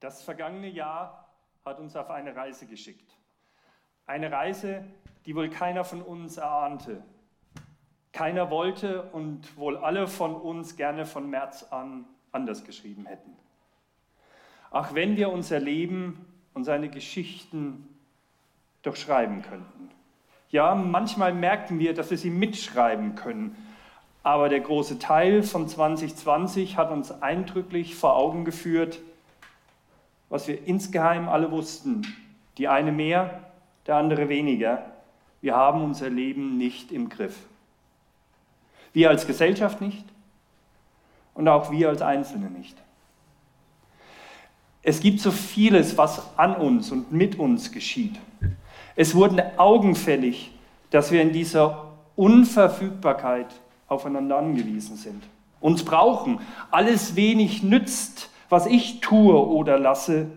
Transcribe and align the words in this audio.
Das 0.00 0.22
vergangene 0.22 0.68
Jahr 0.68 1.28
hat 1.64 1.80
uns 1.80 1.96
auf 1.96 2.10
eine 2.10 2.36
Reise 2.36 2.66
geschickt. 2.66 3.16
Eine 4.06 4.30
Reise, 4.30 4.84
die 5.26 5.34
wohl 5.34 5.50
keiner 5.50 5.84
von 5.84 6.02
uns 6.02 6.36
erahnte. 6.36 7.02
Keiner 8.12 8.50
wollte 8.50 9.02
und 9.12 9.56
wohl 9.56 9.76
alle 9.76 10.06
von 10.06 10.34
uns 10.34 10.76
gerne 10.76 11.04
von 11.04 11.28
März 11.28 11.64
an 11.70 12.04
anders 12.32 12.64
geschrieben 12.64 13.06
hätten. 13.06 13.36
Ach, 14.70 14.94
wenn 14.94 15.16
wir 15.16 15.30
unser 15.30 15.58
Leben 15.58 16.26
und 16.54 16.64
seine 16.64 16.88
Geschichten 16.88 17.88
doch 18.82 18.96
schreiben 18.96 19.42
könnten. 19.42 19.90
Ja, 20.50 20.74
manchmal 20.74 21.34
merken 21.34 21.78
wir, 21.78 21.94
dass 21.94 22.10
wir 22.10 22.18
sie 22.18 22.30
mitschreiben 22.30 23.14
können. 23.14 23.56
Aber 24.22 24.48
der 24.48 24.60
große 24.60 24.98
Teil 24.98 25.42
von 25.42 25.68
2020 25.68 26.76
hat 26.76 26.90
uns 26.90 27.10
eindrücklich 27.10 27.94
vor 27.94 28.16
Augen 28.16 28.44
geführt, 28.44 29.00
was 30.28 30.48
wir 30.48 30.66
insgeheim 30.66 31.28
alle 31.28 31.50
wussten. 31.50 32.06
Die 32.58 32.68
eine 32.68 32.92
mehr, 32.92 33.40
der 33.86 33.96
andere 33.96 34.28
weniger. 34.28 34.84
Wir 35.40 35.54
haben 35.54 35.82
unser 35.82 36.10
Leben 36.10 36.58
nicht 36.58 36.92
im 36.92 37.08
Griff. 37.08 37.36
Wir 38.92 39.10
als 39.10 39.26
Gesellschaft 39.26 39.80
nicht 39.80 40.04
und 41.34 41.46
auch 41.48 41.70
wir 41.70 41.88
als 41.88 42.02
Einzelne 42.02 42.50
nicht. 42.50 42.76
Es 44.82 45.00
gibt 45.00 45.20
so 45.20 45.30
vieles, 45.30 45.98
was 45.98 46.36
an 46.36 46.56
uns 46.56 46.90
und 46.90 47.12
mit 47.12 47.38
uns 47.38 47.72
geschieht. 47.72 48.18
Es 48.96 49.14
wurde 49.14 49.58
augenfällig, 49.58 50.52
dass 50.90 51.12
wir 51.12 51.22
in 51.22 51.32
dieser 51.32 51.92
Unverfügbarkeit 52.16 53.46
aufeinander 53.86 54.38
angewiesen 54.38 54.96
sind. 54.96 55.22
Uns 55.60 55.84
brauchen. 55.84 56.40
Alles 56.70 57.16
wenig 57.16 57.62
nützt, 57.62 58.30
was 58.48 58.66
ich 58.66 59.00
tue 59.00 59.34
oder 59.34 59.78
lasse, 59.78 60.30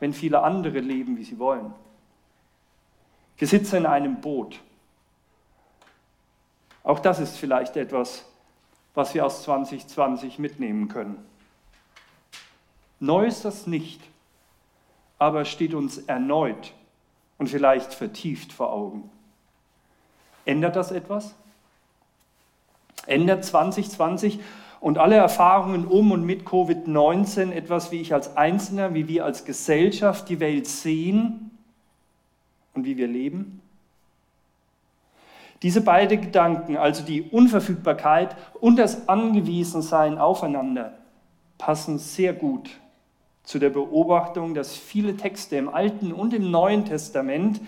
wenn 0.00 0.12
viele 0.12 0.42
andere 0.42 0.80
leben, 0.80 1.16
wie 1.16 1.24
sie 1.24 1.38
wollen. 1.38 1.72
Wir 3.38 3.48
sitzen 3.48 3.76
in 3.76 3.86
einem 3.86 4.20
Boot. 4.20 4.60
Auch 6.82 7.00
das 7.00 7.18
ist 7.18 7.36
vielleicht 7.36 7.76
etwas, 7.76 8.24
was 8.94 9.14
wir 9.14 9.26
aus 9.26 9.42
2020 9.42 10.38
mitnehmen 10.38 10.88
können. 10.88 11.24
Neu 12.98 13.26
ist 13.26 13.44
das 13.44 13.66
nicht, 13.66 14.00
aber 15.18 15.44
steht 15.44 15.74
uns 15.74 15.98
erneut 15.98 16.72
und 17.38 17.48
vielleicht 17.48 17.92
vertieft 17.92 18.52
vor 18.52 18.72
Augen. 18.72 19.10
Ändert 20.44 20.76
das 20.76 20.92
etwas? 20.92 21.34
Ändert 23.06 23.44
2020 23.44 24.40
und 24.86 24.98
alle 24.98 25.16
Erfahrungen 25.16 25.84
um 25.84 26.12
und 26.12 26.24
mit 26.24 26.44
Covid-19 26.44 27.50
etwas, 27.50 27.90
wie 27.90 28.00
ich 28.00 28.14
als 28.14 28.36
Einzelner, 28.36 28.94
wie 28.94 29.08
wir 29.08 29.24
als 29.24 29.44
Gesellschaft 29.44 30.28
die 30.28 30.38
Welt 30.38 30.68
sehen 30.68 31.50
und 32.72 32.84
wie 32.84 32.96
wir 32.96 33.08
leben? 33.08 33.60
Diese 35.62 35.80
beiden 35.80 36.20
Gedanken, 36.20 36.76
also 36.76 37.02
die 37.02 37.22
Unverfügbarkeit 37.22 38.36
und 38.60 38.78
das 38.78 39.08
Angewiesensein 39.08 40.18
aufeinander, 40.18 40.92
passen 41.58 41.98
sehr 41.98 42.32
gut 42.32 42.70
zu 43.42 43.58
der 43.58 43.70
Beobachtung, 43.70 44.54
dass 44.54 44.76
viele 44.76 45.16
Texte 45.16 45.56
im 45.56 45.68
Alten 45.68 46.12
und 46.12 46.32
im 46.32 46.52
Neuen 46.52 46.84
Testament 46.84 47.60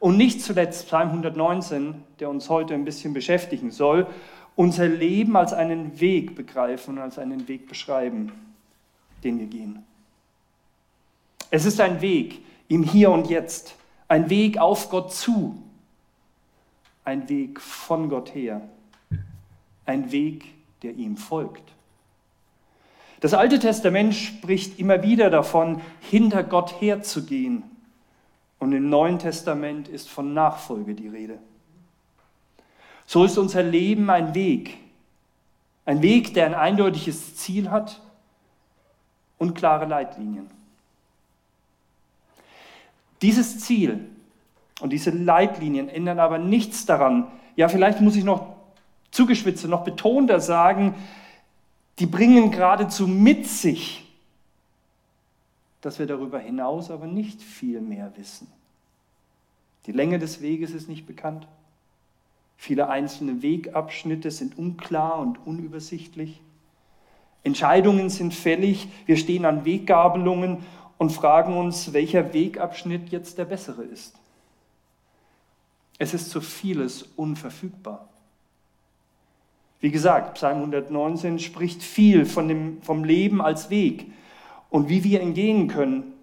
und 0.00 0.16
nicht 0.16 0.42
zuletzt 0.42 0.88
Psalm 0.88 1.10
119, 1.10 2.02
der 2.18 2.30
uns 2.30 2.50
heute 2.50 2.74
ein 2.74 2.84
bisschen 2.84 3.14
beschäftigen 3.14 3.70
soll, 3.70 4.08
unser 4.56 4.88
Leben 4.88 5.36
als 5.36 5.52
einen 5.52 6.00
Weg 6.00 6.34
begreifen 6.34 6.96
und 6.96 7.02
als 7.02 7.18
einen 7.18 7.48
Weg 7.48 7.68
beschreiben, 7.68 8.32
den 9.22 9.38
wir 9.38 9.46
gehen. 9.46 9.84
Es 11.50 11.64
ist 11.64 11.80
ein 11.80 12.00
Weg 12.00 12.44
im 12.68 12.82
Hier 12.82 13.10
und 13.10 13.28
Jetzt, 13.28 13.76
ein 14.08 14.30
Weg 14.30 14.58
auf 14.58 14.90
Gott 14.90 15.12
zu, 15.12 15.62
ein 17.04 17.28
Weg 17.28 17.60
von 17.60 18.08
Gott 18.08 18.34
her, 18.34 18.60
ein 19.86 20.10
Weg, 20.12 20.46
der 20.82 20.94
ihm 20.94 21.16
folgt. 21.16 21.74
Das 23.20 23.32
Alte 23.32 23.58
Testament 23.58 24.14
spricht 24.14 24.78
immer 24.78 25.02
wieder 25.02 25.30
davon, 25.30 25.80
hinter 26.00 26.42
Gott 26.42 26.80
herzugehen. 26.80 27.62
Und 28.58 28.72
im 28.72 28.90
Neuen 28.90 29.18
Testament 29.18 29.88
ist 29.88 30.10
von 30.10 30.34
Nachfolge 30.34 30.94
die 30.94 31.08
Rede. 31.08 31.38
So 33.06 33.24
ist 33.24 33.38
unser 33.38 33.62
Leben 33.62 34.10
ein 34.10 34.34
Weg. 34.34 34.78
Ein 35.84 36.02
Weg, 36.02 36.34
der 36.34 36.46
ein 36.46 36.54
eindeutiges 36.54 37.36
Ziel 37.36 37.70
hat 37.70 38.00
und 39.38 39.54
klare 39.54 39.84
Leitlinien. 39.84 40.50
Dieses 43.20 43.60
Ziel 43.60 44.08
und 44.80 44.90
diese 44.90 45.10
Leitlinien 45.10 45.88
ändern 45.88 46.18
aber 46.18 46.38
nichts 46.38 46.86
daran. 46.86 47.30
Ja, 47.56 47.68
vielleicht 47.68 48.00
muss 48.00 48.16
ich 48.16 48.24
noch 48.24 48.54
zugespitzt, 49.10 49.64
noch 49.66 49.84
betonter 49.84 50.40
sagen, 50.40 50.94
die 51.98 52.06
bringen 52.06 52.50
geradezu 52.50 53.06
mit 53.06 53.46
sich, 53.46 54.04
dass 55.80 55.98
wir 55.98 56.06
darüber 56.06 56.38
hinaus 56.38 56.90
aber 56.90 57.06
nicht 57.06 57.40
viel 57.40 57.80
mehr 57.80 58.12
wissen. 58.16 58.48
Die 59.86 59.92
Länge 59.92 60.18
des 60.18 60.40
Weges 60.40 60.72
ist 60.72 60.88
nicht 60.88 61.06
bekannt. 61.06 61.46
Viele 62.64 62.88
einzelne 62.88 63.42
Wegabschnitte 63.42 64.30
sind 64.30 64.56
unklar 64.56 65.18
und 65.18 65.36
unübersichtlich. 65.46 66.40
Entscheidungen 67.42 68.08
sind 68.08 68.32
fällig. 68.32 68.88
Wir 69.04 69.18
stehen 69.18 69.44
an 69.44 69.66
Weggabelungen 69.66 70.64
und 70.96 71.10
fragen 71.10 71.58
uns, 71.58 71.92
welcher 71.92 72.32
Wegabschnitt 72.32 73.10
jetzt 73.10 73.36
der 73.36 73.44
bessere 73.44 73.82
ist. 73.82 74.14
Es 75.98 76.14
ist 76.14 76.30
so 76.30 76.40
vieles 76.40 77.02
unverfügbar. 77.16 78.08
Wie 79.80 79.90
gesagt, 79.90 80.36
Psalm 80.36 80.60
119 80.60 81.40
spricht 81.40 81.82
viel 81.82 82.24
von 82.24 82.48
dem, 82.48 82.80
vom 82.80 83.04
Leben 83.04 83.42
als 83.42 83.68
Weg 83.68 84.10
und 84.70 84.88
wie 84.88 85.04
wir 85.04 85.20
ihn 85.20 85.34
gehen 85.34 85.68
können. 85.68 86.14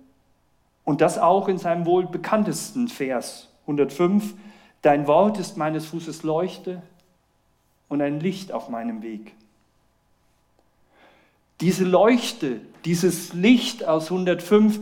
Und 0.85 1.01
das 1.01 1.19
auch 1.19 1.47
in 1.47 1.59
seinem 1.59 1.85
wohl 1.85 2.07
bekanntesten 2.07 2.87
Vers 2.87 3.47
105. 3.67 4.33
Dein 4.81 5.05
Wort 5.07 5.37
ist 5.37 5.57
meines 5.57 5.85
Fußes 5.87 6.23
Leuchte 6.23 6.81
und 7.87 8.01
ein 8.01 8.19
Licht 8.19 8.51
auf 8.51 8.69
meinem 8.69 9.01
Weg. 9.01 9.33
Diese 11.59 11.83
Leuchte, 11.83 12.61
dieses 12.85 13.33
Licht 13.33 13.87
aus 13.87 14.05
105 14.05 14.79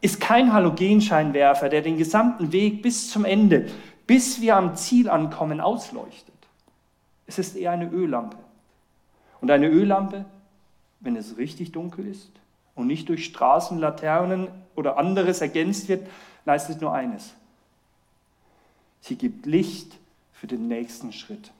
ist 0.00 0.20
kein 0.20 0.52
Halogenscheinwerfer, 0.52 1.68
der 1.68 1.82
den 1.82 1.98
gesamten 1.98 2.52
Weg 2.52 2.82
bis 2.82 3.10
zum 3.10 3.26
Ende, 3.26 3.66
bis 4.06 4.40
wir 4.40 4.56
am 4.56 4.74
Ziel 4.74 5.10
ankommen, 5.10 5.60
ausleuchtet. 5.60 6.34
Es 7.26 7.38
ist 7.38 7.56
eher 7.56 7.72
eine 7.72 7.90
Öllampe. 7.90 8.38
Und 9.40 9.50
eine 9.50 9.68
Öllampe, 9.68 10.24
wenn 11.00 11.16
es 11.16 11.36
richtig 11.36 11.72
dunkel 11.72 12.06
ist 12.06 12.30
und 12.74 12.86
nicht 12.86 13.08
durch 13.08 13.26
Straßenlaternen 13.26 14.48
oder 14.74 14.96
anderes 14.96 15.40
ergänzt 15.40 15.88
wird, 15.88 16.08
leistet 16.46 16.80
nur 16.80 16.92
eines. 16.92 17.34
Sie 19.02 19.16
gibt 19.16 19.46
Licht 19.46 19.98
für 20.32 20.46
den 20.46 20.68
nächsten 20.68 21.12
Schritt. 21.12 21.50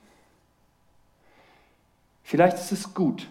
Vielleicht 2.23 2.57
ist 2.57 2.71
es 2.71 2.93
gut, 2.93 3.27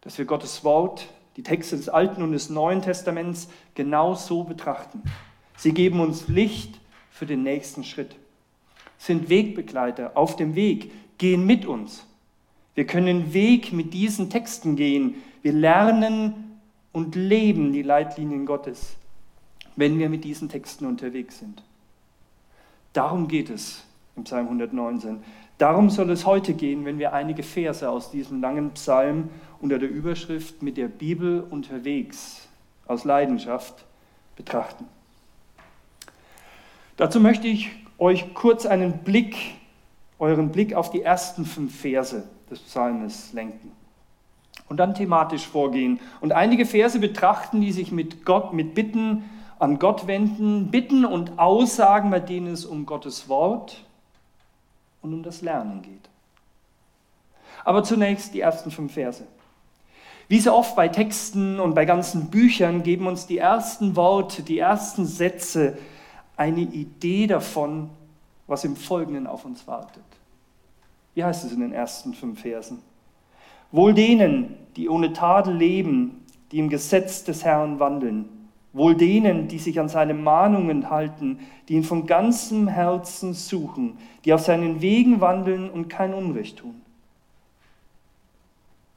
dass 0.00 0.18
wir 0.18 0.24
Gottes 0.24 0.64
Wort, 0.64 1.06
die 1.36 1.42
Texte 1.42 1.76
des 1.76 1.90
Alten 1.90 2.22
und 2.22 2.32
des 2.32 2.48
Neuen 2.48 2.80
Testaments 2.80 3.48
genau 3.74 4.14
so 4.14 4.42
betrachten. 4.42 5.02
Sie 5.56 5.72
geben 5.72 6.00
uns 6.00 6.28
Licht 6.28 6.80
für 7.10 7.26
den 7.26 7.42
nächsten 7.42 7.84
Schritt, 7.84 8.16
sind 8.98 9.28
Wegbegleiter 9.28 10.16
auf 10.16 10.36
dem 10.36 10.54
Weg, 10.54 10.90
gehen 11.18 11.46
mit 11.46 11.66
uns. 11.66 12.06
Wir 12.74 12.86
können 12.86 13.34
Weg 13.34 13.72
mit 13.72 13.92
diesen 13.92 14.30
Texten 14.30 14.76
gehen. 14.76 15.16
Wir 15.42 15.52
lernen 15.52 16.58
und 16.92 17.14
leben 17.14 17.72
die 17.72 17.82
Leitlinien 17.82 18.46
Gottes, 18.46 18.96
wenn 19.76 19.98
wir 19.98 20.08
mit 20.08 20.24
diesen 20.24 20.48
Texten 20.48 20.86
unterwegs 20.86 21.38
sind. 21.38 21.62
Darum 22.96 23.28
geht 23.28 23.50
es 23.50 23.82
im 24.16 24.24
Psalm 24.24 24.46
119. 24.46 25.22
Darum 25.58 25.90
soll 25.90 26.08
es 26.08 26.24
heute 26.24 26.54
gehen, 26.54 26.86
wenn 26.86 26.98
wir 26.98 27.12
einige 27.12 27.42
Verse 27.42 27.90
aus 27.90 28.10
diesem 28.10 28.40
langen 28.40 28.70
Psalm 28.70 29.28
unter 29.60 29.78
der 29.78 29.90
Überschrift 29.90 30.62
mit 30.62 30.78
der 30.78 30.88
Bibel 30.88 31.44
unterwegs 31.50 32.48
aus 32.86 33.04
Leidenschaft 33.04 33.84
betrachten. 34.34 34.86
Dazu 36.96 37.20
möchte 37.20 37.48
ich 37.48 37.70
euch 37.98 38.32
kurz 38.32 38.64
einen 38.64 39.00
Blick, 39.00 39.36
euren 40.18 40.50
Blick 40.50 40.72
auf 40.72 40.90
die 40.90 41.02
ersten 41.02 41.44
fünf 41.44 41.78
Verse 41.78 42.24
des 42.50 42.60
Psalmes 42.60 43.34
lenken 43.34 43.72
und 44.70 44.78
dann 44.78 44.94
thematisch 44.94 45.46
vorgehen 45.46 46.00
und 46.22 46.32
einige 46.32 46.64
Verse 46.64 46.98
betrachten, 46.98 47.60
die 47.60 47.72
sich 47.72 47.92
mit 47.92 48.24
Gott, 48.24 48.54
mit 48.54 48.74
Bitten 48.74 49.24
an 49.58 49.78
Gott 49.78 50.06
wenden, 50.06 50.70
Bitten 50.70 51.04
und 51.04 51.38
Aussagen, 51.38 52.10
bei 52.10 52.20
denen 52.20 52.52
es 52.52 52.64
um 52.64 52.86
Gottes 52.86 53.28
Wort 53.28 53.84
und 55.02 55.14
um 55.14 55.22
das 55.22 55.42
Lernen 55.42 55.82
geht. 55.82 56.10
Aber 57.64 57.82
zunächst 57.82 58.34
die 58.34 58.40
ersten 58.40 58.70
fünf 58.70 58.94
Verse. 58.94 59.26
Wie 60.28 60.40
so 60.40 60.52
oft 60.54 60.74
bei 60.74 60.88
Texten 60.88 61.60
und 61.60 61.74
bei 61.74 61.84
ganzen 61.84 62.30
Büchern 62.30 62.82
geben 62.82 63.06
uns 63.06 63.26
die 63.26 63.38
ersten 63.38 63.96
Worte, 63.96 64.42
die 64.42 64.58
ersten 64.58 65.06
Sätze 65.06 65.78
eine 66.36 66.60
Idee 66.60 67.26
davon, 67.26 67.90
was 68.46 68.64
im 68.64 68.76
Folgenden 68.76 69.26
auf 69.26 69.44
uns 69.44 69.66
wartet. 69.66 70.04
Wie 71.14 71.24
heißt 71.24 71.44
es 71.44 71.52
in 71.52 71.60
den 71.60 71.72
ersten 71.72 72.12
fünf 72.12 72.42
Versen? 72.42 72.82
Wohl 73.72 73.94
denen, 73.94 74.56
die 74.76 74.88
ohne 74.88 75.12
Tadel 75.12 75.56
leben, 75.56 76.24
die 76.52 76.58
im 76.58 76.68
Gesetz 76.68 77.24
des 77.24 77.44
Herrn 77.44 77.80
wandeln. 77.80 78.28
Wohl 78.76 78.94
denen, 78.94 79.48
die 79.48 79.58
sich 79.58 79.80
an 79.80 79.88
seine 79.88 80.12
Mahnungen 80.12 80.90
halten, 80.90 81.38
die 81.66 81.74
ihn 81.76 81.82
von 81.82 82.06
ganzem 82.06 82.68
Herzen 82.68 83.32
suchen, 83.32 83.96
die 84.26 84.34
auf 84.34 84.42
seinen 84.42 84.82
Wegen 84.82 85.22
wandeln 85.22 85.70
und 85.70 85.88
kein 85.88 86.12
Unrecht 86.12 86.58
tun. 86.58 86.82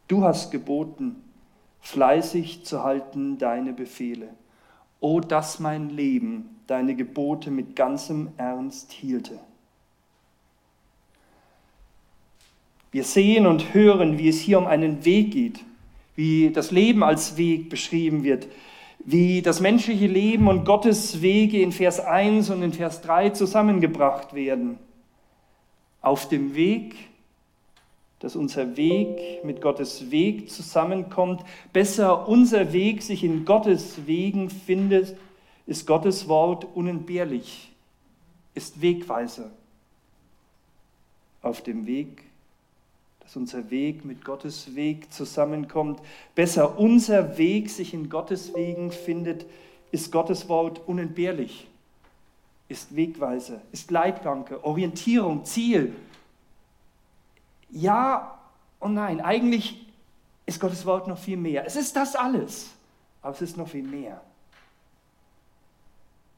Du 0.09 0.25
hast 0.25 0.51
geboten, 0.51 1.15
fleißig 1.79 2.65
zu 2.65 2.83
halten 2.83 3.37
deine 3.37 3.71
Befehle. 3.71 4.27
O, 4.99 5.21
dass 5.21 5.59
mein 5.59 5.89
Leben 5.89 6.59
deine 6.67 6.93
Gebote 6.93 7.49
mit 7.49 7.77
ganzem 7.77 8.33
Ernst 8.35 8.91
hielte. 8.91 9.39
Wir 12.91 13.05
sehen 13.05 13.47
und 13.47 13.73
hören, 13.73 14.17
wie 14.17 14.27
es 14.27 14.41
hier 14.41 14.57
um 14.57 14.67
einen 14.67 15.05
Weg 15.05 15.31
geht, 15.31 15.63
wie 16.17 16.49
das 16.49 16.71
Leben 16.71 17.01
als 17.01 17.37
Weg 17.37 17.69
beschrieben 17.69 18.25
wird, 18.25 18.47
wie 18.99 19.41
das 19.41 19.59
menschliche 19.59 20.07
Leben 20.07 20.47
und 20.47 20.65
Gottes 20.65 21.21
Wege 21.21 21.61
in 21.61 21.71
Vers 21.71 21.99
1 21.99 22.49
und 22.49 22.61
in 22.61 22.73
Vers 22.73 23.01
3 23.01 23.29
zusammengebracht 23.31 24.33
werden. 24.33 24.77
Auf 26.01 26.27
dem 26.27 26.53
Weg, 26.55 26.95
dass 28.19 28.35
unser 28.35 28.75
Weg 28.77 29.43
mit 29.43 29.61
Gottes 29.61 30.11
Weg 30.11 30.49
zusammenkommt, 30.49 31.43
besser 31.71 32.27
unser 32.27 32.73
Weg 32.73 33.01
sich 33.01 33.23
in 33.23 33.45
Gottes 33.45 34.05
Wegen 34.05 34.49
findet, 34.49 35.15
ist 35.65 35.87
Gottes 35.87 36.27
Wort 36.27 36.67
unentbehrlich, 36.75 37.71
ist 38.53 38.81
Wegweiser. 38.81 39.51
Auf 41.41 41.61
dem 41.61 41.85
Weg 41.85 42.28
dass 43.29 43.35
unser 43.35 43.69
Weg 43.69 44.05
mit 44.05 44.25
Gottes 44.25 44.73
Weg 44.73 45.13
zusammenkommt. 45.13 46.01
Besser 46.33 46.79
unser 46.79 47.37
Weg 47.37 47.69
sich 47.69 47.93
in 47.93 48.09
Gottes 48.09 48.55
Wegen 48.55 48.91
findet, 48.91 49.45
ist 49.91 50.11
Gottes 50.11 50.49
Wort 50.49 50.81
unentbehrlich, 50.87 51.67
ist 52.69 52.95
Wegweise, 52.95 53.61
ist 53.71 53.91
Leitplanke, 53.91 54.63
Orientierung, 54.63 55.45
Ziel. 55.45 55.95
Ja 57.69 58.39
und 58.79 58.95
nein, 58.95 59.21
eigentlich 59.21 59.85
ist 60.47 60.59
Gottes 60.59 60.83
Wort 60.87 61.07
noch 61.07 61.19
viel 61.19 61.37
mehr. 61.37 61.67
Es 61.67 61.75
ist 61.75 61.95
das 61.95 62.15
alles, 62.15 62.71
aber 63.21 63.35
es 63.35 63.43
ist 63.43 63.57
noch 63.57 63.67
viel 63.67 63.83
mehr. 63.83 64.21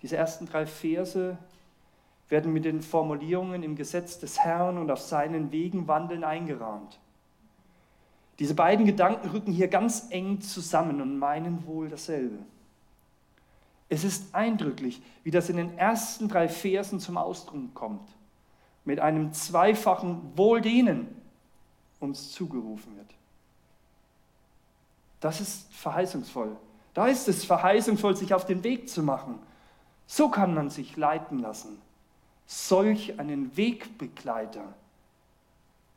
Diese 0.02 0.18
ersten 0.18 0.46
drei 0.46 0.66
Verse 0.66 1.38
werden 2.32 2.54
mit 2.54 2.64
den 2.64 2.82
Formulierungen 2.82 3.62
im 3.62 3.76
Gesetz 3.76 4.18
des 4.18 4.40
Herrn 4.40 4.78
und 4.78 4.90
auf 4.90 5.02
seinen 5.02 5.52
Wegen 5.52 5.88
wandeln 5.88 6.24
eingerahmt. 6.24 6.98
Diese 8.40 8.56
beiden 8.56 8.86
Gedanken 8.86 9.30
rücken 9.30 9.52
hier 9.52 9.68
ganz 9.68 10.08
eng 10.10 10.40
zusammen 10.40 11.02
und 11.02 11.20
meinen 11.20 11.68
wohl 11.68 11.90
dasselbe. 11.90 12.40
Es 13.90 14.06
ist 14.06 14.34
eindrücklich, 14.34 15.02
wie 15.26 15.32
das 15.32 15.50
in 15.50 15.58
den 15.58 15.78
ersten 15.78 16.30
drei 16.30 16.48
Versen 16.48 17.02
zum 17.02 17.18
Ausdruck 17.18 17.74
kommt, 17.74 18.08
mit 18.86 19.02
einem 19.02 19.34
zweifachen 19.34 20.36
Wohl 20.38 20.62
denen 20.62 21.08
uns 22.00 22.32
zugerufen 22.32 22.96
wird. 22.96 23.14
Das 25.20 25.42
ist 25.42 25.72
verheißungsvoll. 25.74 26.56
Da 26.94 27.08
ist 27.08 27.28
es 27.28 27.44
verheißungsvoll, 27.44 28.16
sich 28.16 28.34
auf 28.34 28.46
den 28.46 28.64
Weg 28.64 28.88
zu 28.88 29.04
machen. 29.04 29.38
So 30.08 30.30
kann 30.30 30.54
man 30.54 30.70
sich 30.70 30.96
leiten 30.96 31.40
lassen 31.40 31.78
Solch 32.54 33.18
einen 33.18 33.56
Wegbegleiter 33.56 34.74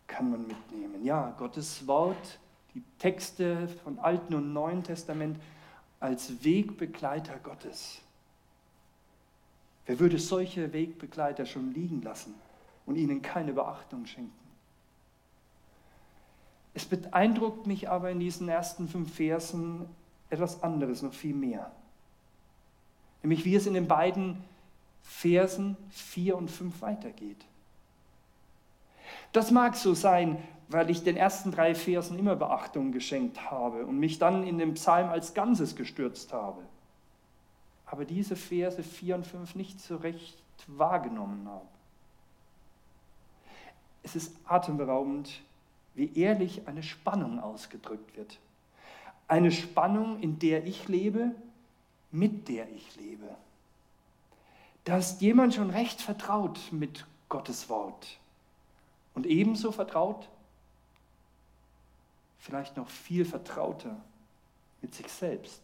kann 0.06 0.30
man 0.30 0.46
mitnehmen. 0.46 1.04
Ja, 1.04 1.34
Gottes 1.36 1.84
Wort, 1.88 2.38
die 2.74 2.82
Texte 3.00 3.66
von 3.82 3.98
Alten 3.98 4.36
und 4.36 4.52
Neuen 4.52 4.84
Testament 4.84 5.36
als 5.98 6.44
Wegbegleiter 6.44 7.40
Gottes. 7.42 8.00
Wer 9.86 9.98
würde 9.98 10.16
solche 10.20 10.72
Wegbegleiter 10.72 11.44
schon 11.44 11.74
liegen 11.74 12.02
lassen 12.02 12.34
und 12.86 12.94
ihnen 12.94 13.20
keine 13.20 13.52
Beachtung 13.52 14.06
schenken? 14.06 14.32
Es 16.72 16.84
beeindruckt 16.84 17.66
mich 17.66 17.88
aber 17.88 18.12
in 18.12 18.20
diesen 18.20 18.48
ersten 18.48 18.86
fünf 18.86 19.16
Versen 19.16 19.86
etwas 20.30 20.62
anderes, 20.62 21.02
noch 21.02 21.14
viel 21.14 21.34
mehr. 21.34 21.72
Nämlich 23.24 23.44
wie 23.44 23.56
es 23.56 23.66
in 23.66 23.74
den 23.74 23.88
beiden 23.88 24.44
Versen 25.04 25.76
4 25.90 26.36
und 26.36 26.50
5 26.50 26.82
weitergeht. 26.82 27.44
Das 29.32 29.50
mag 29.50 29.76
so 29.76 29.94
sein, 29.94 30.42
weil 30.68 30.90
ich 30.90 31.02
den 31.02 31.16
ersten 31.16 31.52
drei 31.52 31.74
Versen 31.74 32.18
immer 32.18 32.36
Beachtung 32.36 32.90
geschenkt 32.90 33.50
habe 33.50 33.86
und 33.86 33.98
mich 33.98 34.18
dann 34.18 34.44
in 34.44 34.58
den 34.58 34.74
Psalm 34.74 35.10
als 35.10 35.34
Ganzes 35.34 35.76
gestürzt 35.76 36.32
habe. 36.32 36.62
Aber 37.86 38.04
diese 38.04 38.34
Verse 38.34 38.82
4 38.82 39.16
und 39.16 39.26
5 39.26 39.54
nicht 39.54 39.80
so 39.80 39.96
recht 39.96 40.42
wahrgenommen 40.66 41.46
habe. 41.48 41.66
Es 44.02 44.16
ist 44.16 44.34
atemberaubend, 44.46 45.42
wie 45.94 46.16
ehrlich 46.18 46.66
eine 46.66 46.82
Spannung 46.82 47.38
ausgedrückt 47.38 48.16
wird. 48.16 48.38
Eine 49.28 49.50
Spannung, 49.52 50.20
in 50.20 50.38
der 50.38 50.66
ich 50.66 50.88
lebe, 50.88 51.32
mit 52.10 52.48
der 52.48 52.70
ich 52.70 52.96
lebe. 52.96 53.36
Da 54.84 54.98
ist 54.98 55.22
jemand 55.22 55.54
schon 55.54 55.70
recht 55.70 56.00
vertraut 56.00 56.60
mit 56.70 57.06
Gottes 57.28 57.69
Wort. 57.69 58.19
Und 59.14 59.26
ebenso 59.26 59.72
vertraut, 59.72 60.28
vielleicht 62.38 62.76
noch 62.76 62.88
viel 62.88 63.25
vertrauter 63.25 63.96
mit 64.82 64.94
sich 64.94 65.08
selbst. 65.08 65.62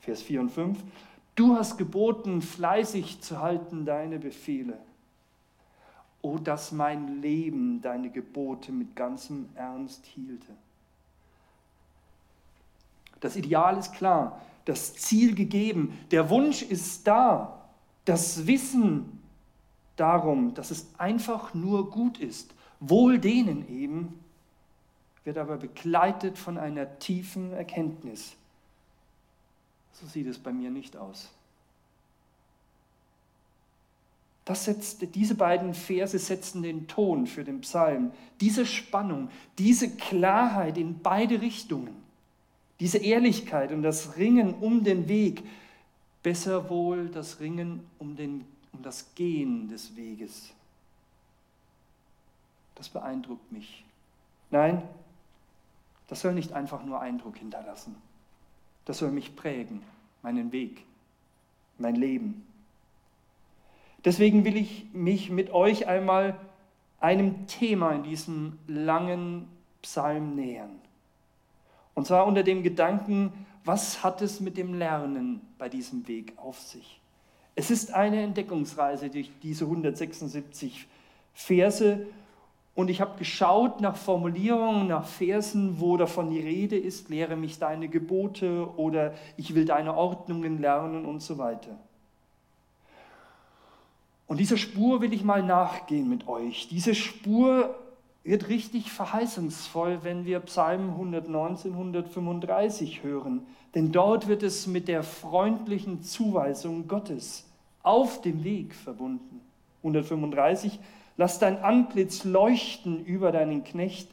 Vers 0.00 0.22
4 0.22 0.40
und 0.40 0.50
5. 0.50 0.78
Du 1.34 1.56
hast 1.56 1.76
geboten, 1.76 2.42
fleißig 2.42 3.20
zu 3.20 3.40
halten 3.40 3.84
deine 3.84 4.18
Befehle. 4.18 4.78
O, 6.22 6.38
dass 6.38 6.72
mein 6.72 7.20
Leben 7.20 7.82
deine 7.82 8.10
Gebote 8.10 8.72
mit 8.72 8.94
ganzem 8.96 9.48
Ernst 9.54 10.06
hielte. 10.06 10.52
Das 13.20 13.36
Ideal 13.36 13.76
ist 13.76 13.92
klar, 13.92 14.40
das 14.64 14.94
Ziel 14.94 15.34
gegeben, 15.34 15.98
der 16.10 16.30
Wunsch 16.30 16.62
ist 16.62 17.06
da. 17.06 17.61
Das 18.04 18.46
Wissen 18.46 19.20
darum, 19.96 20.54
dass 20.54 20.70
es 20.70 20.86
einfach 20.98 21.54
nur 21.54 21.90
gut 21.90 22.18
ist, 22.18 22.54
wohl 22.80 23.18
denen 23.18 23.68
eben, 23.68 24.18
wird 25.24 25.38
aber 25.38 25.56
begleitet 25.56 26.36
von 26.36 26.58
einer 26.58 26.98
tiefen 26.98 27.52
Erkenntnis. 27.52 28.34
So 29.92 30.06
sieht 30.06 30.26
es 30.26 30.38
bei 30.38 30.52
mir 30.52 30.70
nicht 30.70 30.96
aus. 30.96 31.30
Das 34.44 34.64
setzt, 34.64 35.14
diese 35.14 35.36
beiden 35.36 35.72
Verse 35.72 36.18
setzen 36.18 36.62
den 36.62 36.88
Ton 36.88 37.28
für 37.28 37.44
den 37.44 37.60
Psalm. 37.60 38.10
Diese 38.40 38.66
Spannung, 38.66 39.28
diese 39.58 39.88
Klarheit 39.88 40.76
in 40.78 40.98
beide 40.98 41.40
Richtungen, 41.40 41.94
diese 42.80 42.98
Ehrlichkeit 42.98 43.70
und 43.70 43.82
das 43.82 44.16
Ringen 44.16 44.54
um 44.54 44.82
den 44.82 45.06
Weg, 45.06 45.44
besser 46.22 46.68
wohl 46.70 47.08
das 47.08 47.40
Ringen 47.40 47.86
um, 47.98 48.16
den, 48.16 48.44
um 48.72 48.82
das 48.82 49.14
Gehen 49.14 49.68
des 49.68 49.96
Weges. 49.96 50.52
Das 52.74 52.88
beeindruckt 52.88 53.50
mich. 53.52 53.84
Nein, 54.50 54.82
das 56.08 56.20
soll 56.20 56.34
nicht 56.34 56.52
einfach 56.52 56.84
nur 56.84 57.00
Eindruck 57.00 57.36
hinterlassen. 57.38 57.96
Das 58.84 58.98
soll 58.98 59.10
mich 59.10 59.36
prägen, 59.36 59.82
meinen 60.22 60.52
Weg, 60.52 60.84
mein 61.78 61.94
Leben. 61.94 62.46
Deswegen 64.04 64.44
will 64.44 64.56
ich 64.56 64.86
mich 64.92 65.30
mit 65.30 65.50
euch 65.50 65.86
einmal 65.86 66.38
einem 67.00 67.46
Thema 67.46 67.92
in 67.92 68.02
diesem 68.02 68.58
langen 68.66 69.48
Psalm 69.82 70.34
nähern. 70.34 70.70
Und 71.94 72.06
zwar 72.06 72.26
unter 72.26 72.42
dem 72.42 72.62
Gedanken, 72.62 73.32
was 73.64 74.02
hat 74.02 74.22
es 74.22 74.40
mit 74.40 74.56
dem 74.56 74.74
Lernen 74.74 75.40
bei 75.58 75.68
diesem 75.68 76.06
Weg 76.08 76.34
auf 76.36 76.58
sich? 76.60 77.00
Es 77.54 77.70
ist 77.70 77.92
eine 77.92 78.22
Entdeckungsreise 78.22 79.10
durch 79.10 79.30
diese 79.42 79.64
176 79.64 80.86
Verse 81.34 82.06
und 82.74 82.88
ich 82.88 83.00
habe 83.00 83.18
geschaut 83.18 83.80
nach 83.80 83.96
Formulierungen, 83.96 84.88
nach 84.88 85.06
Versen, 85.06 85.78
wo 85.78 85.96
davon 85.98 86.30
die 86.30 86.40
Rede 86.40 86.78
ist, 86.78 87.10
lehre 87.10 87.36
mich 87.36 87.58
deine 87.58 87.88
Gebote 87.88 88.68
oder 88.76 89.12
ich 89.36 89.54
will 89.54 89.66
deine 89.66 89.94
Ordnungen 89.94 90.58
lernen 90.58 91.04
und 91.04 91.20
so 91.20 91.36
weiter. 91.36 91.78
Und 94.26 94.38
dieser 94.38 94.56
Spur 94.56 95.02
will 95.02 95.12
ich 95.12 95.24
mal 95.24 95.42
nachgehen 95.42 96.08
mit 96.08 96.26
euch. 96.26 96.68
Diese 96.68 96.94
Spur 96.94 97.74
wird 98.24 98.48
richtig 98.48 98.92
verheißungsvoll, 98.92 100.00
wenn 100.02 100.24
wir 100.24 100.40
Psalm 100.40 100.90
119, 100.90 101.72
135 101.72 103.02
hören. 103.02 103.46
Denn 103.74 103.90
dort 103.90 104.28
wird 104.28 104.42
es 104.42 104.66
mit 104.66 104.86
der 104.86 105.02
freundlichen 105.02 106.02
Zuweisung 106.02 106.86
Gottes 106.86 107.48
auf 107.82 108.20
dem 108.20 108.44
Weg 108.44 108.74
verbunden. 108.74 109.40
135, 109.78 110.78
lass 111.16 111.40
dein 111.40 111.58
Antlitz 111.58 112.22
leuchten 112.22 113.04
über 113.04 113.32
deinen 113.32 113.64
Knecht 113.64 114.08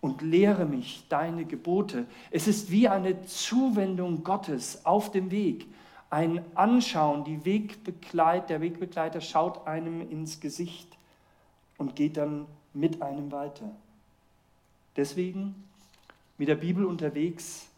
und 0.00 0.22
lehre 0.22 0.64
mich 0.64 1.04
deine 1.08 1.44
Gebote. 1.44 2.06
Es 2.30 2.48
ist 2.48 2.70
wie 2.72 2.88
eine 2.88 3.24
Zuwendung 3.26 4.24
Gottes 4.24 4.84
auf 4.84 5.12
dem 5.12 5.30
Weg, 5.30 5.66
ein 6.10 6.44
Anschauen. 6.56 7.24
Die 7.24 7.44
Wegbegleit, 7.44 8.50
der 8.50 8.60
Wegbegleiter 8.60 9.20
schaut 9.20 9.66
einem 9.66 10.08
ins 10.10 10.40
Gesicht 10.40 10.96
und 11.76 11.94
geht 11.94 12.16
dann 12.16 12.46
mit 12.74 13.02
einem 13.02 13.30
weiter. 13.32 13.70
Deswegen 14.96 15.54
mit 16.36 16.48
der 16.48 16.56
Bibel 16.56 16.84
unterwegs 16.84 17.68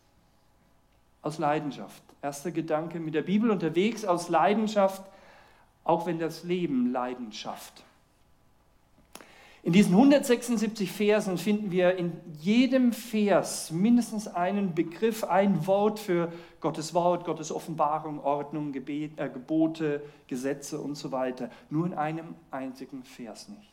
aus 1.22 1.38
Leidenschaft. 1.38 2.02
Erster 2.22 2.50
Gedanke, 2.50 3.00
mit 3.00 3.14
der 3.14 3.22
Bibel 3.22 3.50
unterwegs 3.50 4.04
aus 4.04 4.28
Leidenschaft, 4.28 5.02
auch 5.84 6.06
wenn 6.06 6.18
das 6.18 6.44
Leben 6.44 6.92
Leidenschaft. 6.92 7.84
In 9.62 9.74
diesen 9.74 9.92
176 9.92 10.90
Versen 10.90 11.36
finden 11.36 11.70
wir 11.70 11.96
in 11.96 12.12
jedem 12.40 12.94
Vers 12.94 13.70
mindestens 13.70 14.26
einen 14.26 14.74
Begriff, 14.74 15.24
ein 15.24 15.66
Wort 15.66 15.98
für 15.98 16.32
Gottes 16.60 16.94
Wort, 16.94 17.26
Gottes 17.26 17.52
Offenbarung, 17.52 18.20
Ordnung, 18.20 18.72
Gebet, 18.72 19.18
äh, 19.18 19.28
Gebote, 19.28 20.02
Gesetze 20.28 20.80
und 20.80 20.94
so 20.94 21.12
weiter. 21.12 21.50
Nur 21.68 21.86
in 21.86 21.92
einem 21.92 22.34
einzigen 22.50 23.02
Vers 23.02 23.48
nicht. 23.50 23.69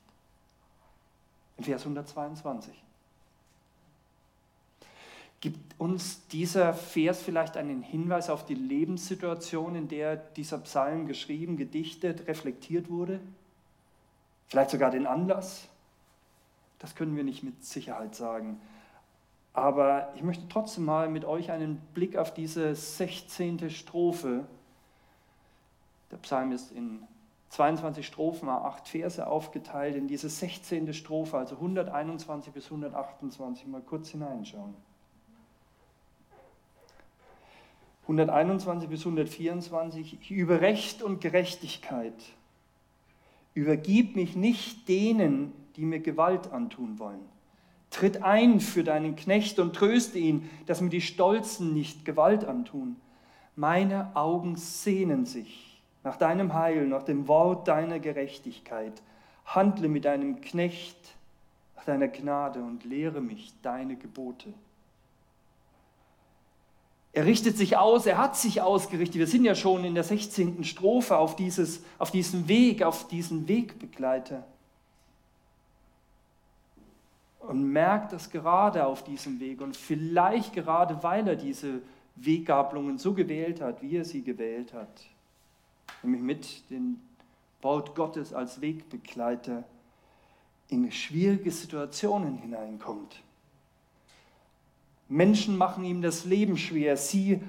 In 1.57 1.63
Vers 1.63 1.83
122. 1.83 2.73
Gibt 5.39 5.79
uns 5.79 6.27
dieser 6.27 6.73
Vers 6.73 7.21
vielleicht 7.21 7.57
einen 7.57 7.83
Hinweis 7.83 8.29
auf 8.29 8.45
die 8.45 8.55
Lebenssituation, 8.55 9.75
in 9.75 9.87
der 9.87 10.15
dieser 10.15 10.57
Psalm 10.59 11.07
geschrieben, 11.07 11.57
gedichtet, 11.57 12.27
reflektiert 12.27 12.89
wurde? 12.89 13.19
Vielleicht 14.47 14.71
sogar 14.71 14.89
den 14.89 15.05
Anlass? 15.05 15.67
Das 16.79 16.95
können 16.95 17.15
wir 17.15 17.23
nicht 17.23 17.43
mit 17.43 17.63
Sicherheit 17.63 18.15
sagen. 18.15 18.59
Aber 19.53 20.11
ich 20.15 20.23
möchte 20.23 20.47
trotzdem 20.47 20.85
mal 20.85 21.09
mit 21.09 21.25
euch 21.25 21.51
einen 21.51 21.77
Blick 21.93 22.15
auf 22.15 22.33
diese 22.33 22.75
16. 22.75 23.69
Strophe. 23.69 24.45
Der 26.11 26.17
Psalm 26.17 26.51
ist 26.51 26.71
in 26.71 27.03
22 27.49 28.05
Strophen, 28.05 28.49
8 28.49 28.87
Verse 28.87 29.25
aufgeteilt, 29.25 29.95
in 29.95 30.07
diese 30.07 30.29
16. 30.29 30.93
Strophe, 30.93 31.37
also 31.37 31.55
121 31.55 32.53
bis 32.53 32.65
128, 32.65 33.67
mal 33.67 33.81
kurz 33.81 34.09
hineinschauen. 34.09 34.73
121 38.03 38.89
bis 38.89 39.01
124, 39.01 40.29
über 40.31 40.61
Recht 40.61 41.01
und 41.01 41.19
Gerechtigkeit. 41.19 42.13
Übergib 43.53 44.15
mich 44.15 44.35
nicht 44.35 44.87
denen, 44.87 45.53
die 45.75 45.85
mir 45.85 45.99
Gewalt 45.99 46.51
antun 46.51 46.99
wollen. 46.99 47.25
Tritt 47.89 48.23
ein 48.23 48.59
für 48.59 48.83
deinen 48.83 49.15
Knecht 49.15 49.59
und 49.59 49.75
tröste 49.75 50.19
ihn, 50.19 50.49
dass 50.65 50.81
mir 50.81 50.89
die 50.89 51.01
Stolzen 51.01 51.73
nicht 51.73 52.05
Gewalt 52.05 52.45
antun. 52.45 52.97
Meine 53.55 54.15
Augen 54.15 54.57
sehnen 54.57 55.25
sich 55.25 55.66
nach 56.07 56.15
deinem 56.15 56.53
Heil, 56.53 56.87
nach 56.87 57.03
dem 57.03 57.27
Wort 57.27 57.67
deiner 57.67 57.99
Gerechtigkeit. 57.99 58.93
Handle 59.43 59.89
mit 59.89 60.05
deinem 60.05 60.39
Knecht 60.39 60.95
nach 61.75 61.83
deiner 61.83 62.07
Gnade 62.07 62.63
und 62.63 62.85
lehre 62.85 63.19
mich 63.19 63.53
deine 63.61 63.97
Gebote. 63.97 64.53
Er 67.11 67.25
richtet 67.25 67.57
sich 67.57 67.75
aus, 67.75 68.05
er 68.05 68.17
hat 68.17 68.37
sich 68.37 68.61
ausgerichtet. 68.61 69.17
Wir 69.17 69.27
sind 69.27 69.43
ja 69.43 69.53
schon 69.53 69.83
in 69.83 69.95
der 69.95 70.05
16. 70.05 70.63
Strophe 70.63 71.17
auf, 71.17 71.35
dieses, 71.35 71.83
auf 71.99 72.09
diesen 72.09 72.47
Weg, 72.47 72.83
auf 72.83 73.09
diesen 73.09 73.49
Wegbegleiter. 73.49 74.45
Und 77.39 77.69
merkt 77.69 78.13
das 78.13 78.29
gerade 78.29 78.85
auf 78.85 79.03
diesem 79.03 79.41
Weg 79.41 79.59
und 79.59 79.75
vielleicht 79.75 80.53
gerade, 80.53 81.03
weil 81.03 81.27
er 81.27 81.35
diese 81.35 81.81
Weggabelungen 82.15 82.97
so 82.97 83.13
gewählt 83.13 83.59
hat, 83.59 83.81
wie 83.81 83.97
er 83.97 84.05
sie 84.05 84.23
gewählt 84.23 84.73
hat 84.73 84.89
nämlich 86.03 86.21
mit 86.21 86.69
dem 86.69 86.99
Wort 87.61 87.95
Gottes 87.95 88.33
als 88.33 88.61
Wegbegleiter 88.61 89.63
in 90.69 90.91
schwierige 90.91 91.51
Situationen 91.51 92.37
hineinkommt. 92.37 93.21
Menschen 95.09 95.57
machen 95.57 95.85
ihm 95.85 96.01
das 96.01 96.25
Leben 96.25 96.57
schwer. 96.57 96.97
Sie 96.97 97.41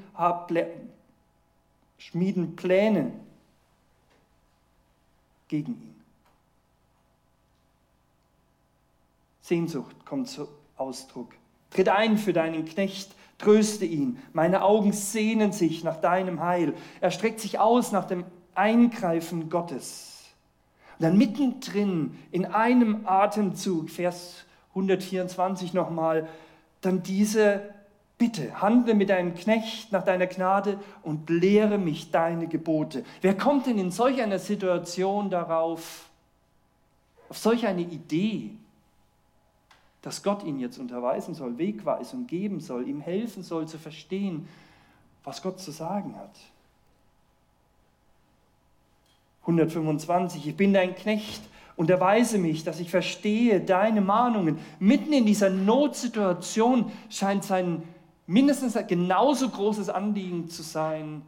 schmieden 1.98 2.54
Pläne 2.54 3.12
gegen 5.48 5.72
ihn. 5.72 5.94
Sehnsucht 9.40 10.04
kommt 10.04 10.28
zum 10.28 10.46
Ausdruck. 10.76 11.32
Tritt 11.70 11.88
ein 11.88 12.18
für 12.18 12.32
deinen 12.32 12.64
Knecht, 12.64 13.14
tröste 13.38 13.84
ihn. 13.84 14.18
Meine 14.32 14.62
Augen 14.62 14.92
sehnen 14.92 15.52
sich 15.52 15.82
nach 15.84 16.00
deinem 16.00 16.40
Heil. 16.40 16.74
Er 17.00 17.10
streckt 17.10 17.40
sich 17.40 17.58
aus 17.58 17.90
nach 17.90 18.06
dem 18.06 18.24
Eingreifen 18.58 19.48
Gottes. 19.48 20.24
Und 20.98 21.04
dann 21.04 21.16
mittendrin 21.16 22.18
in 22.32 22.44
einem 22.44 23.06
Atemzug, 23.06 23.88
Vers 23.88 24.44
124 24.70 25.72
nochmal, 25.72 26.28
dann 26.80 27.02
diese 27.02 27.62
Bitte, 28.18 28.60
handle 28.60 28.94
mit 28.94 29.10
deinem 29.10 29.34
Knecht 29.34 29.92
nach 29.92 30.04
deiner 30.04 30.26
Gnade 30.26 30.80
und 31.04 31.30
lehre 31.30 31.78
mich 31.78 32.10
deine 32.10 32.48
Gebote. 32.48 33.04
Wer 33.22 33.36
kommt 33.36 33.66
denn 33.66 33.78
in 33.78 33.92
solch 33.92 34.20
einer 34.20 34.40
Situation 34.40 35.30
darauf, 35.30 36.08
auf 37.28 37.38
solch 37.38 37.64
eine 37.64 37.82
Idee, 37.82 38.50
dass 40.02 40.24
Gott 40.24 40.42
ihn 40.42 40.58
jetzt 40.58 40.78
unterweisen 40.78 41.34
soll, 41.34 41.58
Wegweisung 41.58 42.26
geben 42.26 42.58
soll, 42.58 42.88
ihm 42.88 43.00
helfen 43.00 43.44
soll 43.44 43.68
zu 43.68 43.78
verstehen, 43.78 44.48
was 45.22 45.40
Gott 45.40 45.60
zu 45.60 45.70
sagen 45.70 46.16
hat? 46.16 46.36
125, 49.48 50.46
ich 50.46 50.56
bin 50.56 50.72
dein 50.72 50.94
Knecht, 50.94 51.42
und 51.78 51.90
erweise 51.90 52.38
mich, 52.38 52.64
dass 52.64 52.80
ich 52.80 52.90
verstehe 52.90 53.60
deine 53.60 54.00
Mahnungen. 54.00 54.58
Mitten 54.80 55.12
in 55.12 55.24
dieser 55.24 55.48
Notsituation 55.48 56.90
scheint 57.08 57.44
sein 57.44 57.84
mindestens 58.26 58.76
genauso 58.88 59.48
großes 59.48 59.88
Anliegen 59.88 60.48
zu 60.48 60.64
sein, 60.64 61.22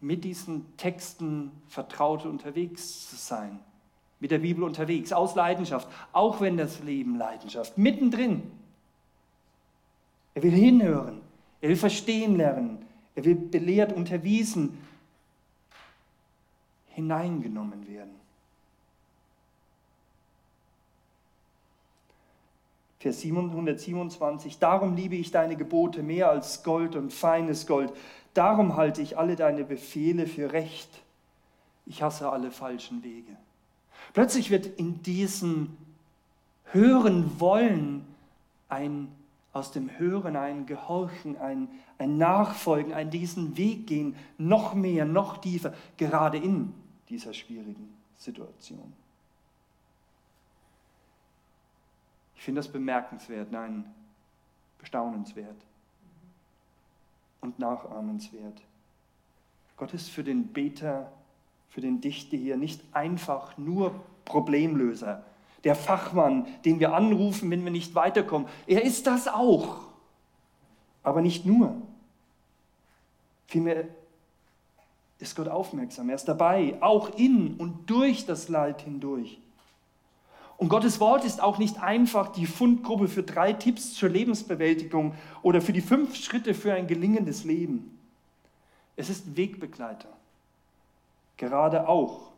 mit 0.00 0.24
diesen 0.24 0.76
Texten 0.76 1.52
vertraut 1.68 2.26
unterwegs 2.26 3.08
zu 3.08 3.14
sein, 3.14 3.60
mit 4.18 4.32
der 4.32 4.40
Bibel 4.40 4.64
unterwegs, 4.64 5.12
aus 5.12 5.36
Leidenschaft, 5.36 5.86
auch 6.12 6.40
wenn 6.40 6.56
das 6.56 6.82
Leben 6.82 7.16
Leidenschaft, 7.16 7.78
mittendrin. 7.78 8.42
Er 10.34 10.42
will 10.42 10.50
hinhören, 10.50 11.20
er 11.60 11.68
will 11.68 11.76
verstehen 11.76 12.36
lernen, 12.36 12.78
er 13.14 13.24
will 13.24 13.36
belehrt, 13.36 13.92
unterwiesen, 13.92 14.76
hineingenommen 16.94 17.86
werden. 17.88 18.14
Vers 22.98 23.24
127, 23.24 24.58
darum 24.58 24.94
liebe 24.94 25.16
ich 25.16 25.32
deine 25.32 25.56
Gebote 25.56 26.04
mehr 26.04 26.30
als 26.30 26.62
Gold 26.62 26.94
und 26.94 27.12
feines 27.12 27.66
Gold, 27.66 27.92
darum 28.32 28.76
halte 28.76 29.02
ich 29.02 29.18
alle 29.18 29.34
deine 29.34 29.64
Befehle 29.64 30.28
für 30.28 30.52
recht, 30.52 31.02
ich 31.84 32.02
hasse 32.02 32.30
alle 32.30 32.52
falschen 32.52 33.02
Wege. 33.02 33.36
Plötzlich 34.12 34.50
wird 34.50 34.66
in 34.66 35.02
diesem 35.02 35.76
Hören 36.66 37.40
wollen 37.40 38.06
ein 38.68 39.08
aus 39.52 39.70
dem 39.70 39.90
Hören 39.98 40.36
ein 40.36 40.66
Gehorchen, 40.66 41.36
ein, 41.38 41.68
ein 41.98 42.16
Nachfolgen, 42.16 42.94
ein 42.94 43.10
diesen 43.10 43.56
Weg 43.56 43.86
gehen, 43.86 44.16
noch 44.38 44.74
mehr, 44.74 45.04
noch 45.04 45.38
tiefer, 45.38 45.74
gerade 45.98 46.38
in 46.38 46.72
dieser 47.12 47.34
schwierigen 47.34 47.94
Situation. 48.16 48.92
Ich 52.34 52.42
finde 52.42 52.60
das 52.60 52.72
bemerkenswert, 52.72 53.52
nein, 53.52 53.84
bestaunenswert 54.78 55.56
und 57.40 57.58
nachahmenswert. 57.58 58.62
Gott 59.76 59.94
ist 59.94 60.08
für 60.08 60.24
den 60.24 60.48
Beter, 60.48 61.12
für 61.68 61.80
den 61.80 62.00
Dichter 62.00 62.36
hier 62.36 62.56
nicht 62.56 62.82
einfach 62.92 63.56
nur 63.58 63.94
Problemlöser, 64.24 65.24
der 65.64 65.76
Fachmann, 65.76 66.46
den 66.64 66.80
wir 66.80 66.94
anrufen, 66.94 67.50
wenn 67.50 67.62
wir 67.62 67.70
nicht 67.70 67.94
weiterkommen. 67.94 68.48
Er 68.66 68.82
ist 68.82 69.06
das 69.06 69.28
auch, 69.28 69.88
aber 71.02 71.20
nicht 71.20 71.46
nur. 71.46 71.80
Vielmehr 73.46 73.86
ist 75.22 75.36
Gott 75.36 75.48
aufmerksam. 75.48 76.10
Er 76.10 76.16
ist 76.16 76.26
dabei, 76.26 76.76
auch 76.80 77.16
in 77.16 77.54
und 77.56 77.88
durch 77.88 78.26
das 78.26 78.48
Leid 78.48 78.82
hindurch. 78.82 79.38
Und 80.58 80.68
Gottes 80.68 81.00
Wort 81.00 81.24
ist 81.24 81.40
auch 81.40 81.58
nicht 81.58 81.82
einfach 81.82 82.28
die 82.28 82.46
Fundgruppe 82.46 83.08
für 83.08 83.22
drei 83.22 83.52
Tipps 83.52 83.94
zur 83.94 84.08
Lebensbewältigung 84.08 85.14
oder 85.42 85.60
für 85.60 85.72
die 85.72 85.80
fünf 85.80 86.16
Schritte 86.16 86.54
für 86.54 86.74
ein 86.74 86.86
gelingendes 86.86 87.44
Leben. 87.44 87.98
Es 88.96 89.08
ist 89.08 89.36
Wegbegleiter. 89.36 90.08
Gerade 91.36 91.88
auch, 91.88 92.30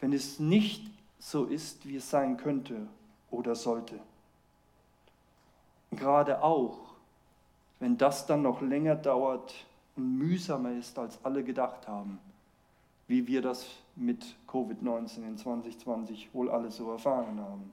wenn 0.00 0.12
es 0.12 0.38
nicht 0.38 0.84
so 1.18 1.44
ist, 1.44 1.88
wie 1.88 1.96
es 1.96 2.10
sein 2.10 2.36
könnte 2.36 2.86
oder 3.30 3.54
sollte. 3.54 3.98
Gerade 5.92 6.42
auch, 6.42 6.78
wenn 7.78 7.96
das 7.98 8.26
dann 8.26 8.42
noch 8.42 8.60
länger 8.60 8.94
dauert 8.94 9.54
mühsamer 10.00 10.72
ist, 10.72 10.98
als 10.98 11.24
alle 11.24 11.44
gedacht 11.44 11.86
haben 11.88 12.18
wie 13.10 13.26
wir 13.26 13.42
das 13.42 13.66
mit 13.96 14.36
Covid-19 14.46 15.26
in 15.26 15.36
2020 15.36 16.32
wohl 16.32 16.48
alle 16.48 16.70
so 16.70 16.92
erfahren 16.92 17.40
haben. 17.40 17.72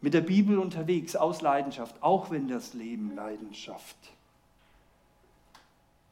Mit 0.00 0.14
der 0.14 0.22
Bibel 0.22 0.58
unterwegs, 0.58 1.14
aus 1.14 1.42
Leidenschaft, 1.42 2.02
auch 2.02 2.30
wenn 2.30 2.48
das 2.48 2.72
Leben 2.72 3.14
Leidenschaft, 3.14 3.98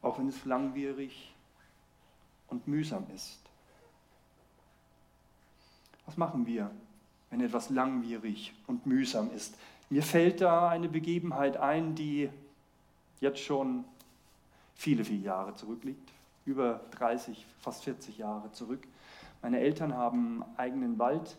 auch 0.02 0.18
wenn 0.18 0.28
es 0.28 0.44
langwierig 0.44 1.34
und 2.48 2.68
mühsam 2.68 3.06
ist. 3.14 3.40
Was 6.04 6.18
machen 6.18 6.46
wir, 6.46 6.70
wenn 7.30 7.40
etwas 7.40 7.70
langwierig 7.70 8.52
und 8.66 8.84
mühsam 8.84 9.30
ist? 9.30 9.56
Mir 9.88 10.02
fällt 10.02 10.42
da 10.42 10.68
eine 10.68 10.90
Begebenheit 10.90 11.56
ein, 11.56 11.94
die 11.94 12.28
jetzt 13.20 13.40
schon 13.40 13.86
viele, 14.76 15.04
viele 15.04 15.25
Jahre 15.25 15.54
zurückliegt 15.54 16.12
über 16.47 16.80
30, 16.92 17.45
fast 17.61 17.85
40 17.85 18.18
Jahre 18.18 18.52
zurück. 18.52 18.87
Meine 19.42 19.59
Eltern 19.61 19.95
haben 19.95 20.42
einen 20.42 20.56
eigenen 20.56 20.99
Wald 20.99 21.37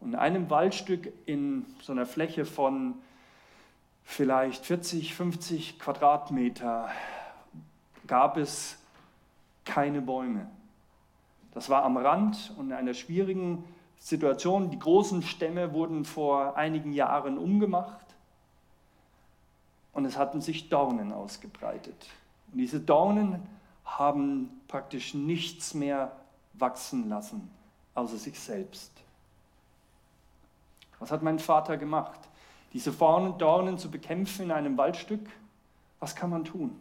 und 0.00 0.10
in 0.10 0.16
einem 0.16 0.50
Waldstück 0.50 1.12
in 1.26 1.64
so 1.80 1.92
einer 1.92 2.06
Fläche 2.06 2.44
von 2.44 2.94
vielleicht 4.04 4.66
40, 4.66 5.14
50 5.14 5.78
Quadratmeter 5.80 6.90
gab 8.06 8.36
es 8.36 8.78
keine 9.64 10.02
Bäume. 10.02 10.46
Das 11.52 11.70
war 11.70 11.84
am 11.84 11.96
Rand 11.96 12.52
und 12.58 12.66
in 12.66 12.72
einer 12.74 12.92
schwierigen 12.92 13.64
Situation. 13.98 14.70
Die 14.70 14.78
großen 14.78 15.22
Stämme 15.22 15.72
wurden 15.72 16.04
vor 16.04 16.56
einigen 16.56 16.92
Jahren 16.92 17.38
umgemacht 17.38 18.14
und 19.94 20.04
es 20.04 20.18
hatten 20.18 20.42
sich 20.42 20.68
Dornen 20.68 21.12
ausgebreitet. 21.12 21.96
Und 22.54 22.58
diese 22.58 22.78
Dornen 22.78 23.42
haben 23.84 24.48
praktisch 24.68 25.12
nichts 25.12 25.74
mehr 25.74 26.12
wachsen 26.52 27.08
lassen, 27.08 27.50
außer 27.96 28.16
sich 28.16 28.38
selbst. 28.38 28.92
Was 31.00 31.10
hat 31.10 31.24
mein 31.24 31.40
Vater 31.40 31.76
gemacht? 31.76 32.20
Diese 32.72 32.92
Dornen 32.92 33.76
zu 33.76 33.90
bekämpfen 33.90 34.44
in 34.44 34.50
einem 34.52 34.78
Waldstück? 34.78 35.28
Was 35.98 36.14
kann 36.14 36.30
man 36.30 36.44
tun? 36.44 36.78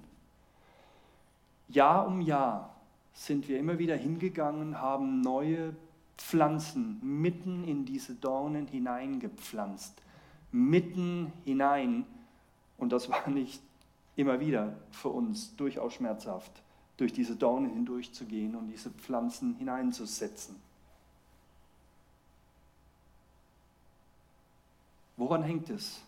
Jahr 1.69 2.05
um 2.05 2.21
Jahr 2.21 2.75
sind 3.13 3.47
wir 3.47 3.57
immer 3.57 3.79
wieder 3.79 3.95
hingegangen, 3.95 4.79
haben 4.79 5.21
neue 5.21 5.75
Pflanzen 6.17 6.99
mitten 7.01 7.63
in 7.63 7.83
diese 7.85 8.13
Dornen 8.13 8.67
hineingepflanzt. 8.67 9.99
Mitten 10.51 11.33
hinein. 11.45 12.05
Und 12.77 12.91
das 12.91 13.09
war 13.09 13.27
nicht 13.27 13.59
immer 14.15 14.39
wieder 14.39 14.77
für 14.91 15.09
uns 15.09 15.55
durchaus 15.55 15.93
schmerzhaft 15.93 16.63
durch 16.97 17.13
diese 17.13 17.35
Dornen 17.35 17.71
hindurchzugehen 17.71 18.55
und 18.55 18.67
diese 18.67 18.91
Pflanzen 18.91 19.55
hineinzusetzen. 19.55 20.55
Woran 25.17 25.43
hängt 25.43 25.69
es 25.69 26.01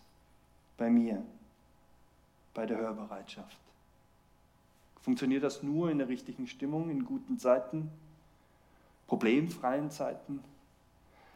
bei 0.76 0.90
mir, 0.90 1.24
bei 2.54 2.66
der 2.66 2.78
Hörbereitschaft? 2.78 3.58
Funktioniert 5.00 5.44
das 5.44 5.62
nur 5.62 5.90
in 5.90 5.98
der 5.98 6.08
richtigen 6.08 6.46
Stimmung, 6.46 6.90
in 6.90 7.04
guten 7.04 7.38
Zeiten, 7.38 7.90
problemfreien 9.06 9.90
Zeiten, 9.90 10.42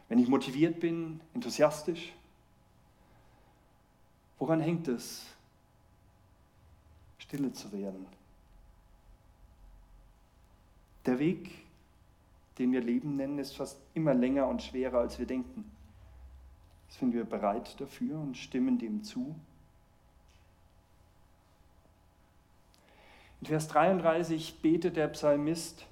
wenn 0.09 0.19
ich 0.19 0.27
motiviert 0.27 0.81
bin, 0.81 1.21
enthusiastisch? 1.33 2.11
Woran 4.39 4.59
hängt 4.59 4.87
es, 4.89 5.25
stille 7.31 7.53
zu 7.53 7.71
werden? 7.71 8.05
Der 11.05 11.17
Weg, 11.17 11.49
den 12.57 12.73
wir 12.73 12.81
Leben 12.81 13.15
nennen, 13.15 13.39
ist 13.39 13.55
fast 13.55 13.79
immer 13.93 14.13
länger 14.13 14.47
und 14.47 14.61
schwerer, 14.61 14.99
als 14.99 15.17
wir 15.17 15.25
denken. 15.25 15.71
Sind 16.89 17.13
wir 17.13 17.23
bereit 17.23 17.79
dafür 17.79 18.19
und 18.19 18.35
stimmen 18.35 18.77
dem 18.77 19.01
zu? 19.03 19.33
In 23.39 23.47
Vers 23.47 23.69
33 23.69 24.59
betet 24.61 24.97
der 24.97 25.07
Psalmist, 25.07 25.87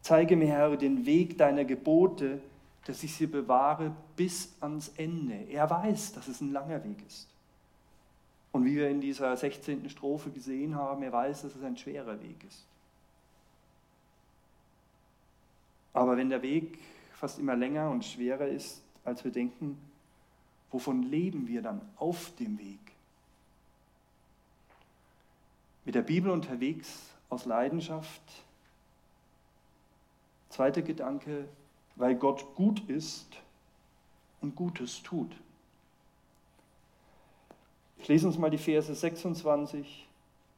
zeige 0.00 0.36
mir, 0.36 0.48
Herr, 0.48 0.76
den 0.78 1.04
Weg 1.04 1.36
deiner 1.36 1.66
Gebote, 1.66 2.40
dass 2.86 3.02
ich 3.02 3.14
sie 3.14 3.26
bewahre 3.26 3.94
bis 4.16 4.56
ans 4.60 4.88
Ende. 4.96 5.34
Er 5.50 5.68
weiß, 5.68 6.14
dass 6.14 6.28
es 6.28 6.40
ein 6.40 6.50
langer 6.50 6.82
Weg 6.82 7.06
ist. 7.06 7.31
Und 8.52 8.66
wie 8.66 8.76
wir 8.76 8.88
in 8.90 9.00
dieser 9.00 9.34
16. 9.34 9.88
Strophe 9.88 10.30
gesehen 10.30 10.74
haben, 10.74 11.02
er 11.02 11.12
weiß, 11.12 11.42
dass 11.42 11.56
es 11.56 11.64
ein 11.64 11.76
schwerer 11.76 12.20
Weg 12.22 12.44
ist. 12.44 12.66
Aber 15.94 16.16
wenn 16.16 16.28
der 16.28 16.42
Weg 16.42 16.78
fast 17.14 17.38
immer 17.38 17.56
länger 17.56 17.90
und 17.90 18.04
schwerer 18.04 18.46
ist, 18.46 18.82
als 19.04 19.24
wir 19.24 19.30
denken, 19.30 19.78
wovon 20.70 21.02
leben 21.02 21.48
wir 21.48 21.62
dann 21.62 21.80
auf 21.96 22.34
dem 22.36 22.58
Weg? 22.58 22.78
Mit 25.84 25.94
der 25.94 26.02
Bibel 26.02 26.30
unterwegs 26.30 27.10
aus 27.28 27.44
Leidenschaft. 27.44 28.22
Zweiter 30.50 30.82
Gedanke, 30.82 31.48
weil 31.96 32.14
Gott 32.14 32.54
gut 32.54 32.88
ist 32.88 33.26
und 34.40 34.54
Gutes 34.54 35.02
tut. 35.02 35.34
Ich 38.02 38.08
lese 38.08 38.26
uns 38.26 38.36
mal 38.36 38.50
die 38.50 38.58
Verse 38.58 38.92
26, 38.92 40.08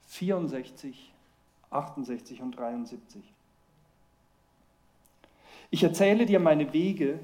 64, 0.07 1.13
68 1.69 2.41
und 2.41 2.53
73. 2.53 3.23
Ich 5.71 5.83
erzähle 5.83 6.25
dir 6.25 6.41
meine 6.41 6.73
Wege 6.73 7.21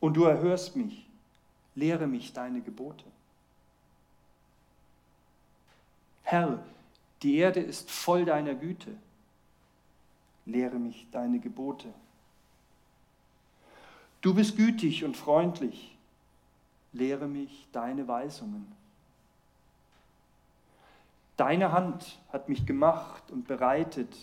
und 0.00 0.18
du 0.18 0.24
erhörst 0.24 0.76
mich. 0.76 1.06
Lehre 1.74 2.06
mich 2.06 2.34
deine 2.34 2.60
Gebote. 2.60 3.04
Herr, 6.22 6.62
die 7.22 7.36
Erde 7.38 7.60
ist 7.60 7.90
voll 7.90 8.26
deiner 8.26 8.54
Güte. 8.54 8.94
Lehre 10.44 10.78
mich 10.78 11.06
deine 11.10 11.38
Gebote. 11.38 11.88
Du 14.20 14.34
bist 14.34 14.58
gütig 14.58 15.04
und 15.04 15.16
freundlich. 15.16 15.96
Lehre 16.92 17.28
mich 17.28 17.66
deine 17.72 18.06
Weisungen. 18.06 18.79
Deine 21.40 21.72
Hand 21.72 22.20
hat 22.32 22.48
mich 22.48 22.66
gemacht 22.66 23.30
und 23.30 23.48
bereitet. 23.48 24.14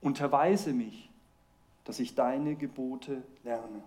Unterweise 0.00 0.72
mich 0.72 1.10
dass 1.84 2.00
ich 2.00 2.14
deine 2.14 2.56
Gebote 2.56 3.22
lerne. 3.44 3.82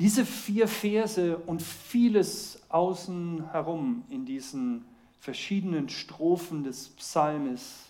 Diese 0.00 0.26
vier 0.26 0.66
Verse 0.66 1.38
und 1.38 1.62
vieles 1.62 2.60
außen 2.68 3.52
herum 3.52 4.04
in 4.10 4.26
diesen 4.26 4.84
verschiedenen 5.20 5.88
Strophen 5.88 6.64
des 6.64 6.88
Psalmes 6.90 7.86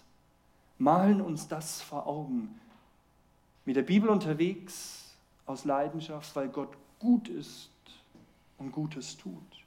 malen 0.76 1.22
uns 1.22 1.48
das 1.48 1.80
vor 1.80 2.06
Augen. 2.06 2.60
Mit 3.64 3.76
der 3.76 3.82
Bibel 3.82 4.10
unterwegs 4.10 5.16
aus 5.46 5.64
Leidenschaft, 5.64 6.36
weil 6.36 6.48
Gott 6.48 6.76
gut 6.98 7.28
ist 7.28 7.70
und 8.58 8.70
Gutes 8.70 9.16
tut. 9.16 9.63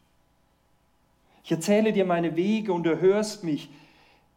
Ich 1.47 1.51
erzähle 1.53 1.93
dir 1.93 2.03
meine 2.03 2.35
Wege 2.35 2.73
und 2.73 2.83
du 2.83 2.99
hörst 2.99 3.45
mich. 3.45 3.69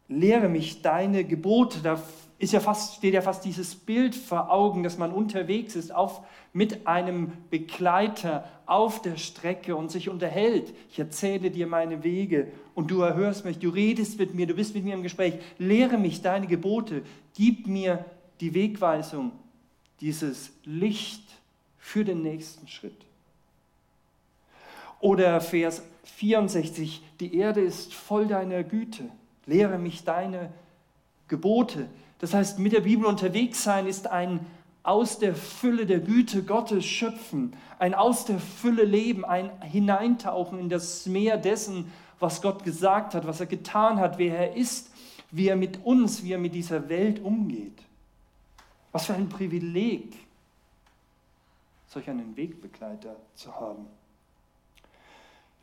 Lehre 0.07 0.47
mich 0.47 0.81
deine 0.81 1.25
Gebote. 1.25 1.79
Da 1.83 2.01
ist 2.39 2.53
ja 2.53 2.61
fast, 2.61 2.95
steht 2.95 3.13
ja 3.13 3.21
fast 3.21 3.43
dieses 3.43 3.75
Bild 3.75 4.15
vor 4.15 4.49
Augen, 4.49 4.81
dass 4.81 4.97
man 4.97 5.11
unterwegs 5.11 5.75
ist 5.75 5.93
auf, 5.93 6.21
mit 6.53 6.87
einem 6.87 7.33
Begleiter 7.49 8.47
auf 8.65 9.01
der 9.01 9.17
Strecke 9.17 9.75
und 9.75 9.91
sich 9.91 10.07
unterhält. 10.07 10.73
Ich 10.89 10.99
erzähle 10.99 11.51
dir 11.51 11.67
meine 11.67 12.05
Wege 12.05 12.47
und 12.75 12.91
du 12.91 13.01
erhörst 13.01 13.43
mich, 13.43 13.59
du 13.59 13.67
redest 13.67 14.17
mit 14.17 14.33
mir, 14.33 14.47
du 14.47 14.53
bist 14.53 14.73
mit 14.73 14.85
mir 14.85 14.93
im 14.93 15.03
Gespräch. 15.03 15.33
Lehre 15.57 15.97
mich 15.97 16.21
deine 16.21 16.47
Gebote, 16.47 17.01
gib 17.35 17.67
mir 17.67 18.05
die 18.39 18.53
Wegweisung, 18.53 19.33
dieses 19.99 20.53
Licht 20.63 21.25
für 21.77 22.05
den 22.05 22.21
nächsten 22.21 22.69
Schritt. 22.69 23.10
Oder 25.01 25.41
Vers 25.41 25.81
64, 26.03 27.03
die 27.19 27.35
Erde 27.35 27.61
ist 27.61 27.93
voll 27.93 28.27
deiner 28.27 28.63
Güte. 28.63 29.03
Lehre 29.45 29.77
mich 29.77 30.03
deine 30.03 30.51
Gebote. 31.27 31.87
Das 32.19 32.33
heißt, 32.33 32.59
mit 32.59 32.73
der 32.73 32.81
Bibel 32.81 33.05
unterwegs 33.05 33.63
sein 33.63 33.87
ist 33.87 34.07
ein 34.07 34.45
aus 34.83 35.19
der 35.19 35.35
Fülle 35.35 35.85
der 35.85 35.99
Güte 35.99 36.43
Gottes 36.43 36.85
schöpfen, 36.85 37.55
ein 37.77 37.93
aus 37.93 38.25
der 38.25 38.39
Fülle 38.39 38.83
leben, 38.83 39.25
ein 39.25 39.51
Hineintauchen 39.61 40.59
in 40.59 40.69
das 40.69 41.05
Meer 41.05 41.37
dessen, 41.37 41.91
was 42.19 42.41
Gott 42.41 42.63
gesagt 42.63 43.13
hat, 43.13 43.27
was 43.27 43.39
er 43.39 43.45
getan 43.47 43.99
hat, 43.99 44.17
wer 44.17 44.37
er 44.37 44.55
ist, 44.55 44.91
wie 45.31 45.47
er 45.47 45.55
mit 45.55 45.83
uns, 45.85 46.23
wie 46.23 46.33
er 46.33 46.39
mit 46.39 46.53
dieser 46.53 46.89
Welt 46.89 47.23
umgeht. 47.23 47.81
Was 48.91 49.05
für 49.05 49.13
ein 49.13 49.29
Privileg, 49.29 50.13
solch 51.87 52.09
einen 52.09 52.35
Wegbegleiter 52.35 53.15
zu 53.35 53.55
haben. 53.55 53.85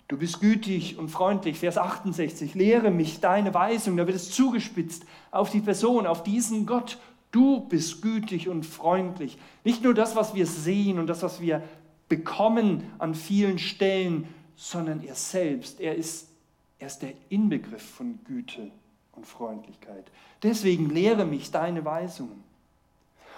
Du 0.09 0.17
bist 0.17 0.41
gütig 0.41 0.97
und 0.99 1.11
freundlich, 1.11 1.59
Vers 1.59 1.77
68, 1.77 2.55
lehre 2.55 2.91
mich 2.91 3.21
deine 3.21 3.53
Weisung, 3.53 3.99
da 3.99 4.07
wird 4.07 4.17
es 4.17 4.31
zugespitzt 4.31 5.05
auf 5.31 5.51
die 5.51 5.61
Person, 5.61 6.07
auf 6.07 6.23
diesen 6.23 6.65
Gott. 6.65 6.99
Du 7.31 7.61
bist 7.61 8.01
gütig 8.01 8.49
und 8.49 8.65
freundlich. 8.65 9.37
Nicht 9.65 9.85
nur 9.85 9.93
das, 9.93 10.17
was 10.17 10.35
wir 10.35 10.47
sehen 10.47 10.99
und 10.99 11.09
das, 11.09 11.23
was 11.23 11.43
wir 11.43 11.63
bekommen 12.09 12.91
an 12.99 13.15
vielen 13.15 13.59
Stellen, 13.59 14.27
sondern 14.57 15.05
er 15.05 15.15
selbst. 15.15 15.79
Er 15.79 15.95
ist, 15.95 16.31
er 16.79 16.87
ist 16.87 17.01
der 17.01 17.13
Inbegriff 17.29 17.83
von 17.83 18.19
Güte 18.25 18.71
und 19.13 19.27
Freundlichkeit. 19.27 20.07
Deswegen 20.43 20.89
lehre 20.89 21.27
mich 21.27 21.51
deine 21.51 21.85
Weisungen. 21.85 22.43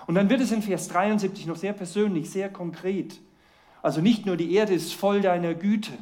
Und 0.06 0.14
dann 0.14 0.30
wird 0.30 0.40
es 0.40 0.52
in 0.52 0.62
Vers 0.62 0.86
73 0.86 1.46
noch 1.46 1.56
sehr 1.56 1.72
persönlich, 1.72 2.30
sehr 2.30 2.48
konkret. 2.48 3.18
Also 3.82 4.00
nicht 4.00 4.24
nur 4.24 4.36
die 4.36 4.54
Erde 4.54 4.72
ist 4.72 4.94
voll 4.94 5.20
deiner 5.20 5.54
Güte 5.54 5.98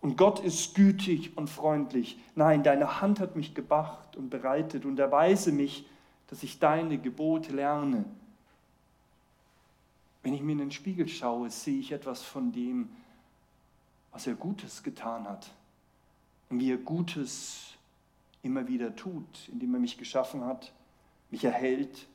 und 0.00 0.16
Gott 0.16 0.40
ist 0.40 0.74
gütig 0.74 1.36
und 1.36 1.48
freundlich. 1.48 2.18
Nein, 2.34 2.62
deine 2.62 3.00
Hand 3.00 3.20
hat 3.20 3.36
mich 3.36 3.54
gebracht 3.54 4.16
und 4.16 4.30
bereitet 4.30 4.84
und 4.84 4.98
erweise 4.98 5.52
mich, 5.52 5.86
dass 6.28 6.42
ich 6.42 6.58
deine 6.58 6.98
Gebote 6.98 7.52
lerne. 7.52 8.04
Wenn 10.22 10.34
ich 10.34 10.42
mir 10.42 10.52
in 10.52 10.58
den 10.58 10.70
Spiegel 10.70 11.08
schaue, 11.08 11.50
sehe 11.50 11.78
ich 11.80 11.92
etwas 11.92 12.22
von 12.22 12.52
dem, 12.52 12.90
was 14.12 14.26
er 14.26 14.34
Gutes 14.34 14.82
getan 14.82 15.28
hat 15.28 15.50
und 16.48 16.60
wie 16.60 16.70
er 16.70 16.78
Gutes 16.78 17.74
immer 18.42 18.68
wieder 18.68 18.94
tut, 18.94 19.48
indem 19.48 19.74
er 19.74 19.80
mich 19.80 19.98
geschaffen 19.98 20.44
hat, 20.44 20.72
mich 21.30 21.44
erhält 21.44 22.06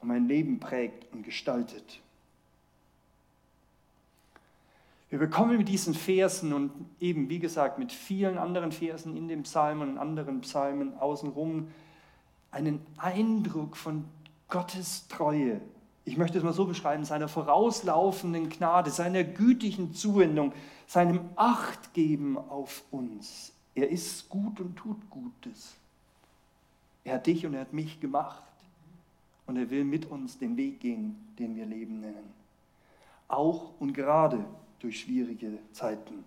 und 0.00 0.08
mein 0.08 0.28
Leben 0.28 0.60
prägt 0.60 1.12
und 1.12 1.22
gestaltet. 1.22 2.00
Wir 5.14 5.20
bekommen 5.20 5.58
mit 5.58 5.68
diesen 5.68 5.94
Versen 5.94 6.52
und 6.52 6.72
eben, 6.98 7.28
wie 7.28 7.38
gesagt, 7.38 7.78
mit 7.78 7.92
vielen 7.92 8.36
anderen 8.36 8.72
Versen 8.72 9.16
in 9.16 9.28
den 9.28 9.44
Psalmen 9.44 9.90
und 9.90 9.98
anderen 9.98 10.40
Psalmen 10.40 10.98
außenrum 10.98 11.68
einen 12.50 12.84
Eindruck 12.96 13.76
von 13.76 14.06
Gottes 14.48 15.06
Treue. 15.06 15.60
Ich 16.04 16.16
möchte 16.16 16.38
es 16.38 16.42
mal 16.42 16.52
so 16.52 16.64
beschreiben, 16.64 17.04
seiner 17.04 17.28
vorauslaufenden 17.28 18.48
Gnade, 18.48 18.90
seiner 18.90 19.22
gütigen 19.22 19.94
Zuwendung, 19.94 20.52
seinem 20.88 21.20
Achtgeben 21.36 22.36
auf 22.36 22.82
uns. 22.90 23.52
Er 23.76 23.90
ist 23.90 24.28
gut 24.28 24.58
und 24.58 24.74
tut 24.74 24.98
Gutes. 25.10 25.76
Er 27.04 27.14
hat 27.14 27.28
dich 27.28 27.46
und 27.46 27.54
er 27.54 27.60
hat 27.60 27.72
mich 27.72 28.00
gemacht. 28.00 28.42
Und 29.46 29.58
er 29.58 29.70
will 29.70 29.84
mit 29.84 30.06
uns 30.06 30.40
den 30.40 30.56
Weg 30.56 30.80
gehen, 30.80 31.14
den 31.38 31.54
wir 31.54 31.66
Leben 31.66 32.00
nennen. 32.00 32.32
Auch 33.28 33.70
und 33.78 33.92
gerade 33.92 34.44
durch 34.84 35.00
schwierige 35.00 35.58
Zeiten. 35.72 36.24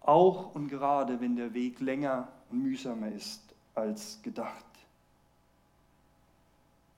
Auch 0.00 0.54
und 0.54 0.68
gerade, 0.68 1.20
wenn 1.20 1.36
der 1.36 1.52
Weg 1.52 1.80
länger 1.80 2.28
und 2.50 2.62
mühsamer 2.62 3.08
ist 3.12 3.42
als 3.74 4.18
gedacht. 4.22 4.64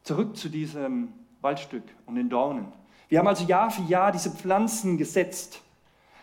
Zurück 0.04 0.37
zu 0.37 0.48
diesem 0.48 1.12
Waldstück 1.40 1.82
und 2.06 2.14
den 2.14 2.30
Dornen. 2.30 2.66
Wir 3.08 3.18
haben 3.18 3.26
also 3.26 3.44
Jahr 3.44 3.70
für 3.70 3.82
Jahr 3.82 4.12
diese 4.12 4.30
Pflanzen 4.30 4.96
gesetzt. 4.96 5.60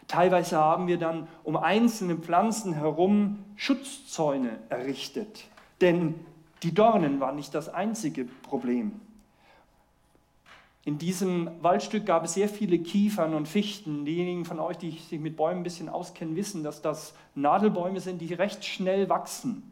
Teilweise 0.07 0.57
haben 0.57 0.87
wir 0.87 0.97
dann 0.97 1.27
um 1.43 1.57
einzelne 1.57 2.15
Pflanzen 2.15 2.73
herum 2.73 3.43
Schutzzäune 3.57 4.59
errichtet. 4.69 5.45
Denn 5.81 6.15
die 6.63 6.73
Dornen 6.73 7.19
waren 7.19 7.35
nicht 7.35 7.53
das 7.53 7.67
einzige 7.67 8.23
Problem. 8.23 9.01
In 10.83 10.97
diesem 10.97 11.49
Waldstück 11.61 12.05
gab 12.05 12.23
es 12.23 12.33
sehr 12.33 12.49
viele 12.49 12.79
Kiefern 12.79 13.33
und 13.35 13.47
Fichten. 13.47 14.05
Diejenigen 14.05 14.45
von 14.45 14.59
euch, 14.59 14.77
die 14.77 14.91
sich 14.91 15.19
mit 15.19 15.37
Bäumen 15.37 15.61
ein 15.61 15.63
bisschen 15.63 15.89
auskennen, 15.89 16.35
wissen, 16.35 16.63
dass 16.63 16.81
das 16.81 17.13
Nadelbäume 17.35 17.99
sind, 17.99 18.19
die 18.19 18.33
recht 18.33 18.65
schnell 18.65 19.09
wachsen 19.09 19.71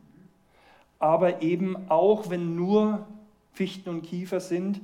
aber 0.99 1.41
eben 1.41 1.89
auch, 1.89 2.29
wenn 2.29 2.55
nur 2.55 3.07
Fichten 3.53 3.89
und 3.89 4.01
Kiefer 4.03 4.41
sind, 4.41 4.81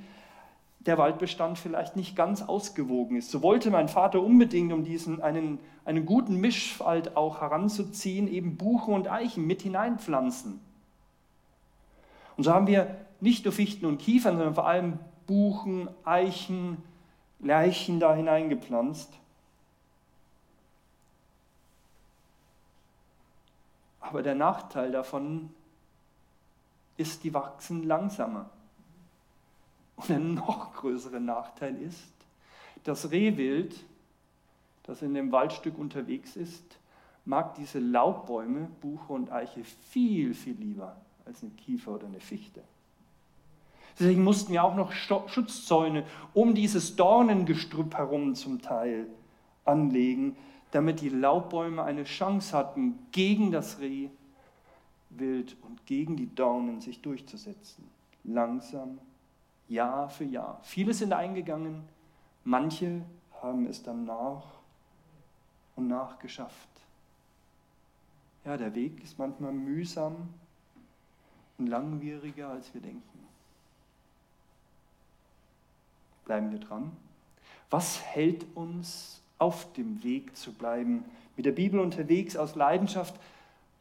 der 0.80 0.98
Waldbestand 0.98 1.60
vielleicht 1.60 1.96
nicht 1.96 2.16
ganz 2.16 2.42
ausgewogen 2.42 3.18
ist. 3.18 3.32
So 3.32 3.42
wollte 3.42 3.70
mein 3.70 3.90
Vater 3.90 4.22
unbedingt, 4.22 4.72
um 4.72 4.84
diesen 4.84 5.22
einen, 5.22 5.60
einen 5.84 6.06
guten 6.06 6.40
Mischwald 6.40 7.18
auch 7.18 7.42
heranzuziehen, 7.42 8.28
eben 8.28 8.56
Buchen 8.56 8.94
und 8.94 9.10
Eichen 9.10 9.46
mit 9.46 9.62
hineinpflanzen. 9.62 10.60
Und 12.38 12.44
so 12.44 12.54
haben 12.54 12.68
wir 12.68 12.98
nicht 13.20 13.46
nur 13.46 13.54
Fichten 13.54 13.86
und 13.86 13.98
Kiefern, 13.98 14.36
sondern 14.36 14.56
vor 14.56 14.68
allem 14.68 15.00
Buchen, 15.28 15.90
Eichen, 16.04 16.82
Lerchen 17.40 18.00
da 18.00 18.16
hineingepflanzt. 18.16 19.12
Aber 24.00 24.22
der 24.22 24.36
Nachteil 24.36 24.92
davon 24.92 25.54
ist, 26.98 27.24
die 27.24 27.34
wachsen 27.34 27.84
langsamer. 27.84 28.50
Und 29.96 30.10
ein 30.10 30.34
noch 30.36 30.74
größerer 30.74 31.20
Nachteil 31.20 31.82
ist, 31.82 32.12
das 32.84 33.12
Rehwild, 33.12 33.84
das 34.84 35.02
in 35.02 35.14
dem 35.14 35.32
Waldstück 35.32 35.78
unterwegs 35.78 36.36
ist, 36.36 36.78
mag 37.26 37.56
diese 37.56 37.80
Laubbäume, 37.80 38.70
Buche 38.82 39.14
und 39.14 39.32
Eiche 39.32 39.64
viel, 39.64 40.34
viel 40.34 40.56
lieber 40.56 40.96
als 41.26 41.42
eine 41.42 41.52
Kiefer 41.52 41.94
oder 41.94 42.06
eine 42.06 42.20
Fichte. 42.20 42.62
Deswegen 43.98 44.24
mussten 44.24 44.52
wir 44.52 44.64
auch 44.64 44.76
noch 44.76 44.92
Schutzzäune 44.92 46.06
um 46.34 46.54
dieses 46.54 46.96
Dornengestrüpp 46.96 47.96
herum 47.96 48.36
zum 48.36 48.62
Teil 48.62 49.08
anlegen, 49.64 50.36
damit 50.72 51.00
die 51.00 51.10
Laubbäume 51.10 51.84
eine 51.84 52.04
Chance 52.04 52.58
hatten, 52.58 53.00
gegen 53.12 53.52
das 53.52 53.80
Reh 53.80 54.10
wild 55.12 55.56
und 55.62 55.86
gegen 55.86 56.18
die 56.18 56.34
Dornen 56.34 56.82
sich 56.82 57.02
durchzusetzen. 57.02 57.86
Langsam, 58.26 59.00
Jahr 59.70 60.10
für 60.10 60.26
Jahr. 60.26 60.60
Viele 60.64 60.94
sind 60.94 61.14
eingegangen, 61.14 61.84
manche 62.44 63.02
haben 63.42 63.66
es 63.68 63.82
dann 63.84 64.06
nach 64.06 64.44
und 65.76 65.88
nach 65.88 66.20
geschafft. 66.20 66.70
Ja, 68.44 68.58
der 68.58 68.76
Weg 68.76 69.04
ist 69.04 69.18
manchmal 69.18 69.54
mühsam 69.54 70.16
und 71.58 71.68
langwieriger, 71.68 72.50
als 72.50 72.74
wir 72.74 72.82
denken. 72.82 73.15
Bleiben 76.26 76.52
wir 76.52 76.60
dran. 76.60 76.92
Was 77.70 78.02
hält 78.02 78.46
uns 78.56 79.22
auf 79.38 79.72
dem 79.74 80.04
Weg 80.04 80.36
zu 80.36 80.52
bleiben? 80.52 81.06
Mit 81.38 81.46
der 81.46 81.52
Bibel 81.52 81.80
unterwegs 81.80 82.36
aus 82.36 82.56
Leidenschaft 82.56 83.16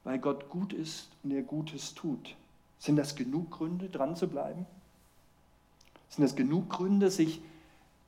weil 0.04 0.18
Gott 0.18 0.50
gut 0.50 0.72
ist 0.72 1.08
und 1.22 1.32
er 1.32 1.42
Gutes 1.42 1.94
tut. 1.94 2.36
Sind 2.78 2.96
das 2.96 3.16
genug 3.16 3.50
Gründe, 3.50 3.88
dran 3.88 4.14
zu 4.14 4.28
bleiben? 4.28 4.66
Sind 6.10 6.22
das 6.22 6.36
genug 6.36 6.68
Gründe, 6.68 7.10
sich 7.10 7.40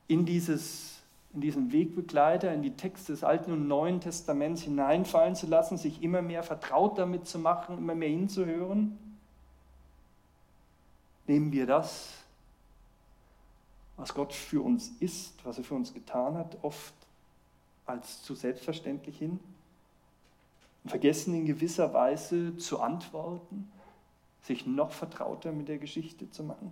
in, 0.07 0.25
dieses, 0.25 1.01
in 1.33 1.41
diesen 1.41 1.73
Wegbegleiter, 1.73 2.53
in 2.53 2.61
die 2.61 2.75
Texte 2.75 3.11
des 3.11 3.23
Alten 3.23 3.51
und 3.51 3.67
Neuen 3.67 3.99
Testaments 3.99 4.61
hineinfallen 4.61 5.35
zu 5.35 5.47
lassen, 5.47 5.77
sich 5.77 6.03
immer 6.03 6.21
mehr 6.21 6.43
vertraut 6.43 6.97
damit 6.97 7.27
zu 7.27 7.39
machen, 7.39 7.79
immer 7.79 7.95
mehr 7.95 8.09
hinzuhören? 8.09 8.97
Nehmen 11.25 11.51
wir 11.51 11.65
das, 11.65 12.13
was 13.97 14.13
Gott 14.13 14.33
für 14.33 14.63
uns 14.63 14.91
ist, 14.99 15.33
was 15.43 15.57
er 15.57 15.63
für 15.63 15.75
uns 15.75 15.93
getan 15.93 16.35
hat, 16.35 16.57
oft 16.61 16.93
als 17.85 18.21
zu 18.23 18.35
selbstverständlich 18.35 19.17
hin? 19.17 19.39
vergessen 20.87 21.33
in 21.33 21.45
gewisser 21.45 21.93
Weise 21.93 22.57
zu 22.57 22.79
antworten, 22.79 23.69
sich 24.43 24.65
noch 24.65 24.91
vertrauter 24.91 25.51
mit 25.51 25.67
der 25.67 25.77
Geschichte 25.77 26.29
zu 26.31 26.43
machen? 26.43 26.71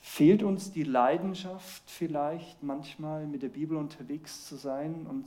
Fehlt 0.00 0.42
uns 0.42 0.70
die 0.70 0.84
Leidenschaft 0.84 1.82
vielleicht 1.86 2.62
manchmal 2.62 3.26
mit 3.26 3.42
der 3.42 3.48
Bibel 3.48 3.76
unterwegs 3.76 4.46
zu 4.46 4.56
sein 4.56 5.06
und 5.06 5.24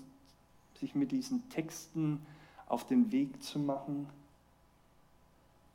sich 0.79 0.95
mit 0.95 1.11
diesen 1.11 1.49
Texten 1.49 2.25
auf 2.67 2.85
den 2.85 3.11
Weg 3.11 3.43
zu 3.43 3.59
machen, 3.59 4.07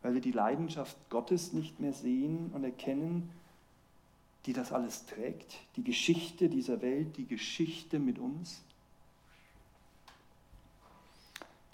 weil 0.03 0.15
wir 0.15 0.21
die 0.21 0.33
Leidenschaft 0.33 0.97
Gottes 1.11 1.53
nicht 1.53 1.81
mehr 1.81 1.93
sehen 1.93 2.51
und 2.55 2.65
erkennen, 2.65 3.31
die 4.47 4.53
das 4.53 4.73
alles 4.73 5.07
trägt, 5.07 5.57
die 5.77 5.85
Geschichte 5.85 6.49
dieser 6.49 6.83
Welt, 6.83 7.17
die 7.17 7.27
Geschichte 7.27 7.99
mit 7.99 8.19
uns? 8.19 8.63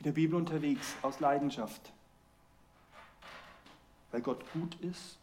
mit 0.01 0.07
der 0.07 0.13
Bibel 0.13 0.37
unterwegs 0.37 0.97
aus 1.03 1.21
Leidenschaft, 1.21 1.93
weil 4.13 4.23
Gott 4.23 4.43
gut 4.55 4.75
ist 4.81 5.19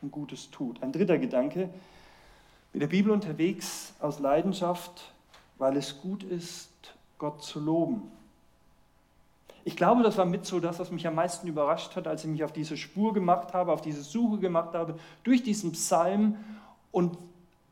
und 0.00 0.10
Gutes 0.10 0.50
tut. 0.50 0.82
Ein 0.82 0.90
dritter 0.90 1.18
Gedanke, 1.18 1.68
mit 2.72 2.80
der 2.80 2.86
Bibel 2.86 3.12
unterwegs 3.12 3.92
aus 4.00 4.20
Leidenschaft, 4.20 5.12
weil 5.58 5.76
es 5.76 6.00
gut 6.00 6.22
ist, 6.22 6.94
Gott 7.18 7.42
zu 7.42 7.60
loben. 7.60 8.10
Ich 9.66 9.76
glaube, 9.76 10.02
das 10.02 10.16
war 10.16 10.24
mit 10.24 10.46
so 10.46 10.60
das, 10.60 10.78
was 10.78 10.90
mich 10.90 11.06
am 11.06 11.14
meisten 11.14 11.46
überrascht 11.46 11.94
hat, 11.94 12.08
als 12.08 12.24
ich 12.24 12.30
mich 12.30 12.42
auf 12.42 12.54
diese 12.54 12.78
Spur 12.78 13.12
gemacht 13.12 13.52
habe, 13.52 13.70
auf 13.70 13.82
diese 13.82 14.02
Suche 14.02 14.38
gemacht 14.38 14.72
habe, 14.72 14.98
durch 15.24 15.42
diesen 15.42 15.72
Psalm 15.72 16.36
und 16.92 17.18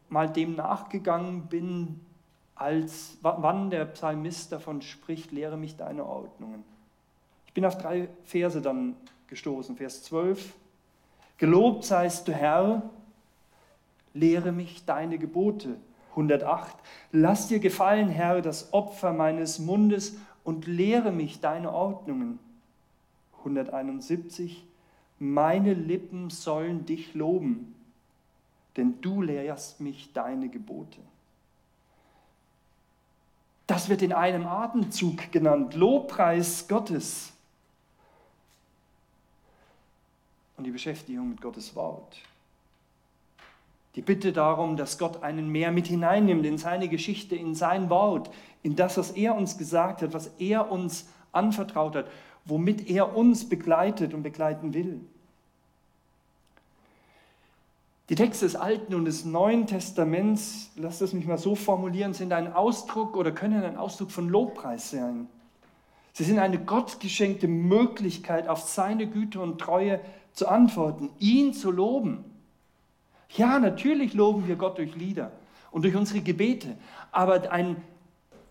mal 0.08 0.28
dem 0.28 0.56
nachgegangen 0.56 1.46
bin, 1.46 2.00
als 2.56 3.16
wann 3.22 3.70
der 3.70 3.84
Psalmist 3.86 4.52
davon 4.52 4.82
spricht, 4.82 5.30
lehre 5.32 5.56
mich 5.56 5.76
deine 5.76 6.04
Ordnungen. 6.04 6.64
Ich 7.46 7.54
bin 7.54 7.64
auf 7.64 7.78
drei 7.78 8.08
Verse 8.24 8.60
dann 8.60 8.96
gestoßen. 9.28 9.76
Vers 9.76 10.02
12. 10.04 10.52
Gelobt 11.38 11.84
seist 11.84 12.28
du 12.28 12.32
Herr, 12.32 12.82
lehre 14.12 14.52
mich 14.52 14.84
deine 14.84 15.18
Gebote. 15.18 15.76
108. 16.10 16.76
Lass 17.12 17.48
dir 17.48 17.60
gefallen, 17.60 18.08
Herr, 18.08 18.42
das 18.42 18.74
Opfer 18.74 19.12
meines 19.12 19.58
Mundes 19.58 20.16
und 20.44 20.66
lehre 20.66 21.12
mich 21.12 21.40
deine 21.40 21.72
Ordnungen. 21.72 22.38
171. 23.38 24.66
Meine 25.18 25.72
Lippen 25.72 26.30
sollen 26.30 26.84
dich 26.84 27.14
loben, 27.14 27.74
denn 28.76 29.00
du 29.00 29.22
lehrst 29.22 29.80
mich 29.80 30.12
deine 30.12 30.48
Gebote. 30.48 31.00
Das 33.66 33.88
wird 33.88 34.02
in 34.02 34.12
einem 34.12 34.46
Atemzug 34.46 35.30
genannt, 35.30 35.74
Lobpreis 35.74 36.66
Gottes. 36.66 37.32
Und 40.56 40.64
die 40.64 40.72
Beschäftigung 40.72 41.30
mit 41.30 41.40
Gottes 41.40 41.74
Wort. 41.76 42.16
Die 43.94 44.02
Bitte 44.02 44.32
darum, 44.32 44.76
dass 44.76 44.98
Gott 44.98 45.22
einen 45.22 45.48
mehr 45.48 45.72
mit 45.72 45.86
hineinnimmt 45.88 46.46
in 46.46 46.58
seine 46.58 46.88
Geschichte, 46.88 47.34
in 47.34 47.54
sein 47.54 47.90
Wort, 47.90 48.30
in 48.62 48.76
das, 48.76 48.96
was 48.96 49.12
er 49.12 49.34
uns 49.34 49.58
gesagt 49.58 50.02
hat, 50.02 50.12
was 50.12 50.28
er 50.38 50.70
uns 50.70 51.08
anvertraut 51.32 51.96
hat, 51.96 52.06
womit 52.44 52.88
er 52.88 53.16
uns 53.16 53.48
begleitet 53.48 54.14
und 54.14 54.22
begleiten 54.22 54.74
will. 54.74 55.00
Die 58.10 58.16
Texte 58.16 58.44
des 58.44 58.56
Alten 58.56 58.96
und 58.96 59.04
des 59.04 59.24
Neuen 59.24 59.68
Testaments, 59.68 60.72
lasst 60.74 61.00
es 61.00 61.12
mich 61.12 61.26
mal 61.26 61.38
so 61.38 61.54
formulieren, 61.54 62.12
sind 62.12 62.32
ein 62.32 62.52
Ausdruck 62.52 63.16
oder 63.16 63.30
können 63.30 63.62
ein 63.62 63.76
Ausdruck 63.76 64.10
von 64.10 64.28
Lobpreis 64.28 64.90
sein. 64.90 65.28
Sie 66.12 66.24
sind 66.24 66.40
eine 66.40 66.58
gottgeschenkte 66.58 67.46
Möglichkeit, 67.46 68.48
auf 68.48 68.62
seine 68.62 69.06
Güte 69.06 69.40
und 69.40 69.60
Treue 69.60 70.00
zu 70.32 70.48
antworten, 70.48 71.10
ihn 71.20 71.54
zu 71.54 71.70
loben. 71.70 72.24
Ja, 73.36 73.60
natürlich 73.60 74.12
loben 74.12 74.48
wir 74.48 74.56
Gott 74.56 74.78
durch 74.78 74.96
Lieder 74.96 75.30
und 75.70 75.82
durch 75.82 75.94
unsere 75.94 76.20
Gebete, 76.20 76.76
aber 77.12 77.52
ein 77.52 77.76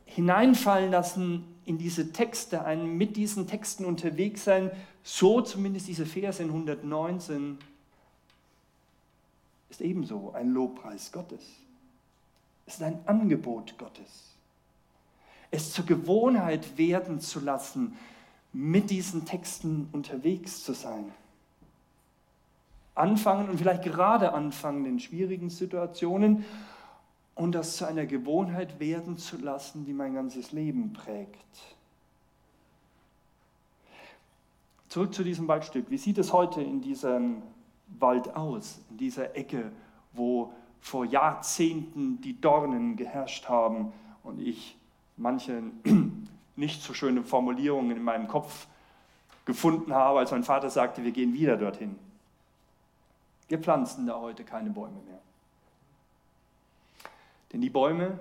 Hineinfallen 0.05 0.89
lassen 0.89 1.43
in 1.65 1.77
diese 1.77 2.13
Texte, 2.13 2.63
ein 2.63 2.95
mit 2.97 3.17
diesen 3.17 3.45
Texten 3.45 3.83
unterwegs 3.83 4.45
sein, 4.45 4.71
so 5.03 5.41
zumindest 5.41 5.89
diese 5.89 6.05
Verse 6.05 6.41
in 6.41 6.47
119, 6.47 7.57
ist 9.69 9.81
ebenso 9.81 10.33
ein 10.33 10.49
Lobpreis 10.51 11.11
Gottes. 11.11 11.43
Es 12.65 12.75
ist 12.75 12.83
ein 12.83 12.99
Angebot 13.05 13.77
Gottes. 13.77 14.35
Es 15.51 15.73
zur 15.73 15.85
Gewohnheit 15.85 16.77
werden 16.77 17.19
zu 17.19 17.39
lassen, 17.39 17.97
mit 18.51 18.89
diesen 18.89 19.25
Texten 19.25 19.89
unterwegs 19.91 20.63
zu 20.63 20.73
sein 20.73 21.11
anfangen 22.99 23.49
und 23.49 23.57
vielleicht 23.57 23.83
gerade 23.83 24.33
anfangen 24.33 24.85
in 24.85 24.99
schwierigen 24.99 25.49
Situationen 25.49 26.43
und 27.33 27.53
das 27.53 27.77
zu 27.77 27.85
einer 27.85 28.05
Gewohnheit 28.05 28.79
werden 28.79 29.17
zu 29.17 29.37
lassen, 29.37 29.85
die 29.85 29.93
mein 29.93 30.13
ganzes 30.13 30.51
Leben 30.51 30.91
prägt. 30.91 31.77
Zurück 34.89 35.13
zu 35.13 35.23
diesem 35.23 35.47
Waldstück. 35.47 35.89
Wie 35.89 35.97
sieht 35.97 36.17
es 36.17 36.33
heute 36.33 36.61
in 36.61 36.81
diesem 36.81 37.41
Wald 37.97 38.35
aus, 38.35 38.79
in 38.89 38.97
dieser 38.97 39.35
Ecke, 39.35 39.71
wo 40.13 40.53
vor 40.81 41.05
Jahrzehnten 41.05 42.21
die 42.21 42.39
Dornen 42.39 42.95
geherrscht 42.95 43.49
haben 43.49 43.91
und 44.23 44.39
ich 44.39 44.77
manche 45.17 45.63
nicht 46.55 46.81
so 46.81 46.93
schöne 46.93 47.23
Formulierungen 47.23 47.97
in 47.97 48.03
meinem 48.03 48.27
Kopf 48.27 48.67
gefunden 49.45 49.93
habe, 49.93 50.19
als 50.19 50.31
mein 50.31 50.43
Vater 50.43 50.69
sagte, 50.69 51.03
wir 51.03 51.11
gehen 51.11 51.33
wieder 51.33 51.57
dorthin. 51.57 51.97
Wir 53.47 53.59
pflanzen 53.59 54.05
da 54.05 54.19
heute 54.19 54.43
keine 54.43 54.69
Bäume 54.69 55.01
mehr. 55.07 55.19
Denn 57.51 57.61
die 57.61 57.69
Bäume, 57.69 58.19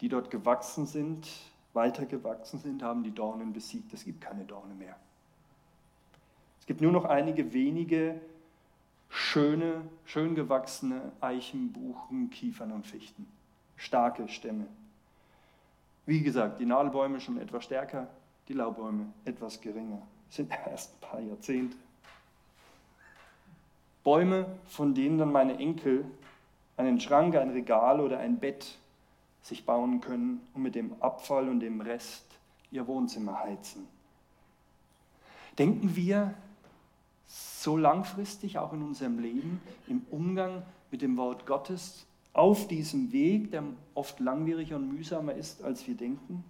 die 0.00 0.08
dort 0.08 0.30
gewachsen 0.30 0.86
sind, 0.86 1.28
weiter 1.72 2.06
gewachsen 2.06 2.60
sind, 2.60 2.82
haben 2.82 3.02
die 3.02 3.10
Dornen 3.10 3.52
besiegt. 3.52 3.92
Es 3.92 4.04
gibt 4.04 4.20
keine 4.20 4.44
Dornen 4.44 4.78
mehr. 4.78 4.96
Es 6.60 6.66
gibt 6.66 6.80
nur 6.80 6.92
noch 6.92 7.04
einige 7.04 7.52
wenige 7.52 8.20
schöne, 9.08 9.82
schön 10.04 10.34
gewachsene 10.34 11.12
Eichen, 11.20 11.72
Buchen, 11.72 12.30
Kiefern 12.30 12.72
und 12.72 12.86
Fichten. 12.86 13.26
Starke 13.76 14.28
Stämme. 14.28 14.66
Wie 16.06 16.22
gesagt, 16.22 16.60
die 16.60 16.66
Nadelbäume 16.66 17.20
schon 17.20 17.38
etwas 17.38 17.64
stärker, 17.64 18.08
die 18.48 18.54
Laubbäume 18.54 19.06
etwas 19.24 19.60
geringer. 19.60 20.02
Das 20.26 20.36
sind 20.36 20.50
erst 20.66 20.94
ein 20.94 21.00
paar 21.00 21.20
Jahrzehnte. 21.20 21.76
Bäume, 24.04 24.46
von 24.66 24.94
denen 24.94 25.18
dann 25.18 25.32
meine 25.32 25.58
Enkel 25.58 26.04
einen 26.76 27.00
Schrank, 27.00 27.36
ein 27.36 27.50
Regal 27.50 28.00
oder 28.00 28.18
ein 28.18 28.38
Bett 28.38 28.78
sich 29.42 29.66
bauen 29.66 30.00
können 30.00 30.46
und 30.54 30.62
mit 30.62 30.74
dem 30.74 30.94
Abfall 31.00 31.48
und 31.48 31.60
dem 31.60 31.80
Rest 31.80 32.24
ihr 32.70 32.86
Wohnzimmer 32.86 33.40
heizen. 33.40 33.86
Denken 35.58 35.94
wir 35.96 36.34
so 37.68 37.76
langfristig 37.76 38.56
auch 38.56 38.72
in 38.72 38.80
unserem 38.80 39.18
Leben 39.18 39.60
im 39.88 40.00
Umgang 40.10 40.62
mit 40.90 41.02
dem 41.02 41.18
Wort 41.18 41.44
Gottes 41.44 42.06
auf 42.32 42.66
diesem 42.66 43.12
Weg, 43.12 43.50
der 43.50 43.62
oft 43.92 44.20
langwieriger 44.20 44.76
und 44.76 44.90
mühsamer 44.90 45.34
ist, 45.34 45.62
als 45.62 45.86
wir 45.86 45.94
denken? 45.94 46.44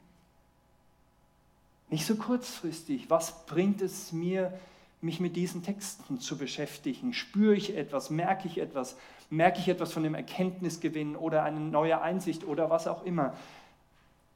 Nicht 1.91 2.07
so 2.07 2.15
kurzfristig. 2.15 3.11
Was 3.11 3.47
bringt 3.47 3.83
es 3.83 4.13
mir, 4.13 4.57
mich 5.01 5.19
mit 5.19 5.35
diesen 5.35 5.65
Texten 5.65 6.21
zu 6.21 6.39
beschäftigen. 6.39 7.13
Spüre 7.13 7.57
ich 7.57 7.77
etwas, 7.77 8.11
merke 8.11 8.47
ich 8.47 8.59
etwas, 8.59 8.97
merke 9.29 9.59
ich 9.59 9.67
etwas 9.67 9.93
von 9.93 10.05
dem 10.05 10.15
Erkenntnisgewinn 10.15 11.17
oder 11.17 11.43
eine 11.43 11.59
neue 11.59 12.01
Einsicht 12.01 12.47
oder 12.47 12.71
was 12.71 12.87
auch 12.87 13.05
immer. 13.05 13.35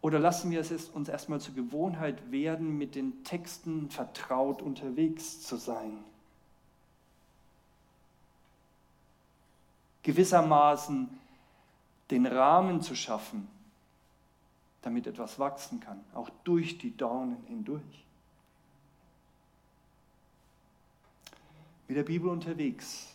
Oder 0.01 0.19
lassen 0.19 0.51
wir 0.51 0.59
es 0.59 0.89
uns 0.89 1.09
erstmal 1.09 1.41
zur 1.41 1.55
Gewohnheit 1.55 2.33
werden, 2.33 2.77
mit 2.77 2.97
den 2.97 3.23
Texten 3.23 3.89
vertraut 3.89 4.63
unterwegs 4.63 5.43
zu 5.43 5.55
sein. 5.55 5.99
Gewissermaßen 10.03 11.09
den 12.11 12.27
Rahmen 12.27 12.81
zu 12.81 12.95
schaffen, 12.95 13.49
damit 14.83 15.07
etwas 15.07 15.39
wachsen 15.39 15.81
kann, 15.81 16.01
auch 16.15 16.31
durch 16.45 16.79
die 16.79 16.97
Dornen 16.97 17.43
hindurch. 17.47 18.03
mit 21.93 21.99
der 21.99 22.05
Bibel 22.05 22.31
unterwegs, 22.31 23.15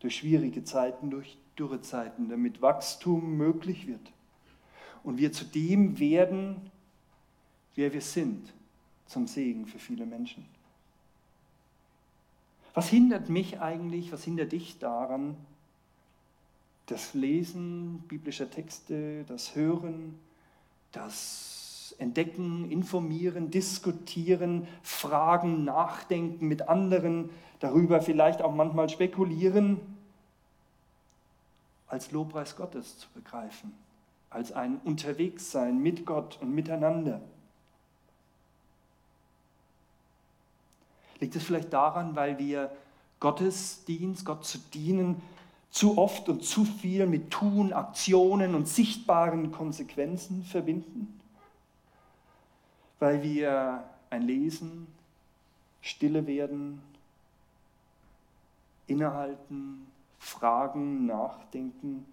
durch 0.00 0.16
schwierige 0.16 0.64
Zeiten, 0.64 1.10
durch 1.10 1.36
Dürrezeiten, 1.58 2.30
damit 2.30 2.62
Wachstum 2.62 3.36
möglich 3.36 3.86
wird. 3.86 4.10
Und 5.04 5.18
wir 5.18 5.32
zu 5.32 5.44
dem 5.44 5.98
werden, 5.98 6.70
wer 7.74 7.92
wir 7.92 8.00
sind, 8.00 8.54
zum 9.04 9.26
Segen 9.26 9.66
für 9.66 9.78
viele 9.78 10.06
Menschen. 10.06 10.46
Was 12.72 12.88
hindert 12.88 13.28
mich 13.28 13.60
eigentlich, 13.60 14.10
was 14.12 14.24
hindert 14.24 14.52
dich 14.52 14.78
daran, 14.78 15.36
das 16.86 17.14
Lesen 17.14 18.04
biblischer 18.08 18.50
Texte, 18.50 19.24
das 19.24 19.54
Hören, 19.54 20.18
das 20.92 21.94
entdecken, 21.98 22.70
informieren, 22.70 23.50
diskutieren, 23.50 24.68
fragen, 24.82 25.64
nachdenken 25.64 26.46
mit 26.46 26.68
anderen, 26.68 27.30
darüber 27.58 28.00
vielleicht 28.00 28.42
auch 28.42 28.54
manchmal 28.54 28.88
spekulieren, 28.88 29.80
als 31.88 32.12
Lobpreis 32.12 32.56
Gottes 32.56 32.98
zu 32.98 33.08
begreifen, 33.14 33.72
als 34.30 34.52
ein 34.52 34.80
Unterwegssein 34.84 35.78
mit 35.78 36.04
Gott 36.04 36.38
und 36.40 36.54
miteinander. 36.54 37.20
Liegt 41.20 41.34
es 41.34 41.44
vielleicht 41.44 41.72
daran, 41.72 42.14
weil 42.14 42.38
wir 42.38 42.70
Gottesdienst, 43.20 44.26
Gott 44.26 44.44
zu 44.44 44.58
dienen, 44.58 45.22
zu 45.76 45.98
oft 45.98 46.30
und 46.30 46.42
zu 46.42 46.64
viel 46.64 47.06
mit 47.06 47.30
Tun, 47.30 47.74
Aktionen 47.74 48.54
und 48.54 48.66
sichtbaren 48.66 49.52
Konsequenzen 49.52 50.42
verbinden? 50.42 51.20
weil 52.98 53.22
wir 53.22 53.84
ein 54.08 54.22
Lesen, 54.22 54.86
stille 55.82 56.26
werden, 56.26 56.80
innehalten, 58.86 59.86
Fragen, 60.18 61.04
Nachdenken 61.04 62.06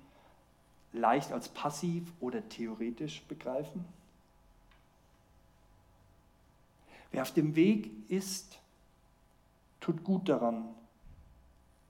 leicht 0.91 1.31
als 1.31 1.47
passiv 1.47 2.11
oder 2.19 2.47
theoretisch 2.49 3.21
begreifen? 3.23 3.85
Wer 7.11 7.21
auf 7.21 7.31
dem 7.31 7.55
Weg 7.55 7.89
ist, 8.09 8.59
tut 9.79 10.03
gut 10.03 10.27
daran, 10.27 10.65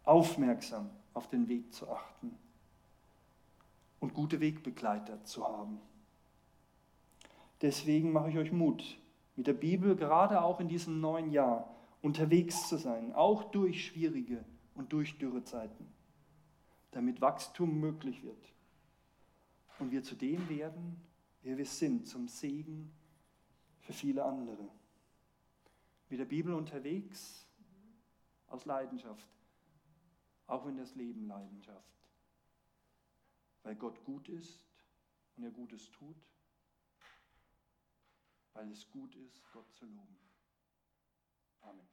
aufmerksam 0.05 0.91
auf 1.13 1.27
den 1.27 1.47
Weg 1.47 1.73
zu 1.73 1.89
achten 1.89 2.37
und 3.99 4.13
gute 4.13 4.39
Wegbegleiter 4.39 5.23
zu 5.23 5.47
haben. 5.47 5.79
Deswegen 7.61 8.11
mache 8.11 8.29
ich 8.29 8.37
euch 8.37 8.51
Mut, 8.51 8.97
mit 9.35 9.47
der 9.47 9.53
Bibel 9.53 9.95
gerade 9.95 10.41
auch 10.41 10.59
in 10.59 10.67
diesem 10.67 10.99
neuen 10.99 11.31
Jahr 11.31 11.73
unterwegs 12.01 12.67
zu 12.67 12.77
sein, 12.77 13.13
auch 13.13 13.45
durch 13.51 13.85
schwierige 13.85 14.43
und 14.75 14.91
durch 14.91 15.17
Dürrezeiten, 15.17 15.87
damit 16.91 17.21
Wachstum 17.21 17.79
möglich 17.79 18.23
wird 18.23 18.53
und 19.79 19.91
wir 19.91 20.03
zu 20.03 20.15
dem 20.15 20.49
werden, 20.49 21.01
wer 21.41 21.57
wir 21.57 21.65
sind, 21.65 22.07
zum 22.07 22.27
Segen 22.27 22.91
für 23.81 23.93
viele 23.93 24.23
andere. 24.23 24.67
Mit 26.09 26.19
der 26.19 26.25
Bibel 26.25 26.53
unterwegs 26.53 27.47
aus 28.47 28.65
Leidenschaft, 28.65 29.27
auch 30.53 30.67
wenn 30.67 30.77
das 30.77 30.93
Leben 30.93 31.25
Leidenschaft, 31.25 32.07
weil 33.63 33.75
Gott 33.75 34.03
gut 34.05 34.29
ist 34.29 34.63
und 35.35 35.43
er 35.43 35.49
Gutes 35.49 35.89
tut, 35.89 36.15
weil 38.53 38.69
es 38.71 38.87
gut 38.91 39.15
ist, 39.15 39.51
Gott 39.51 39.73
zu 39.73 39.85
loben. 39.85 40.19
Amen. 41.61 41.92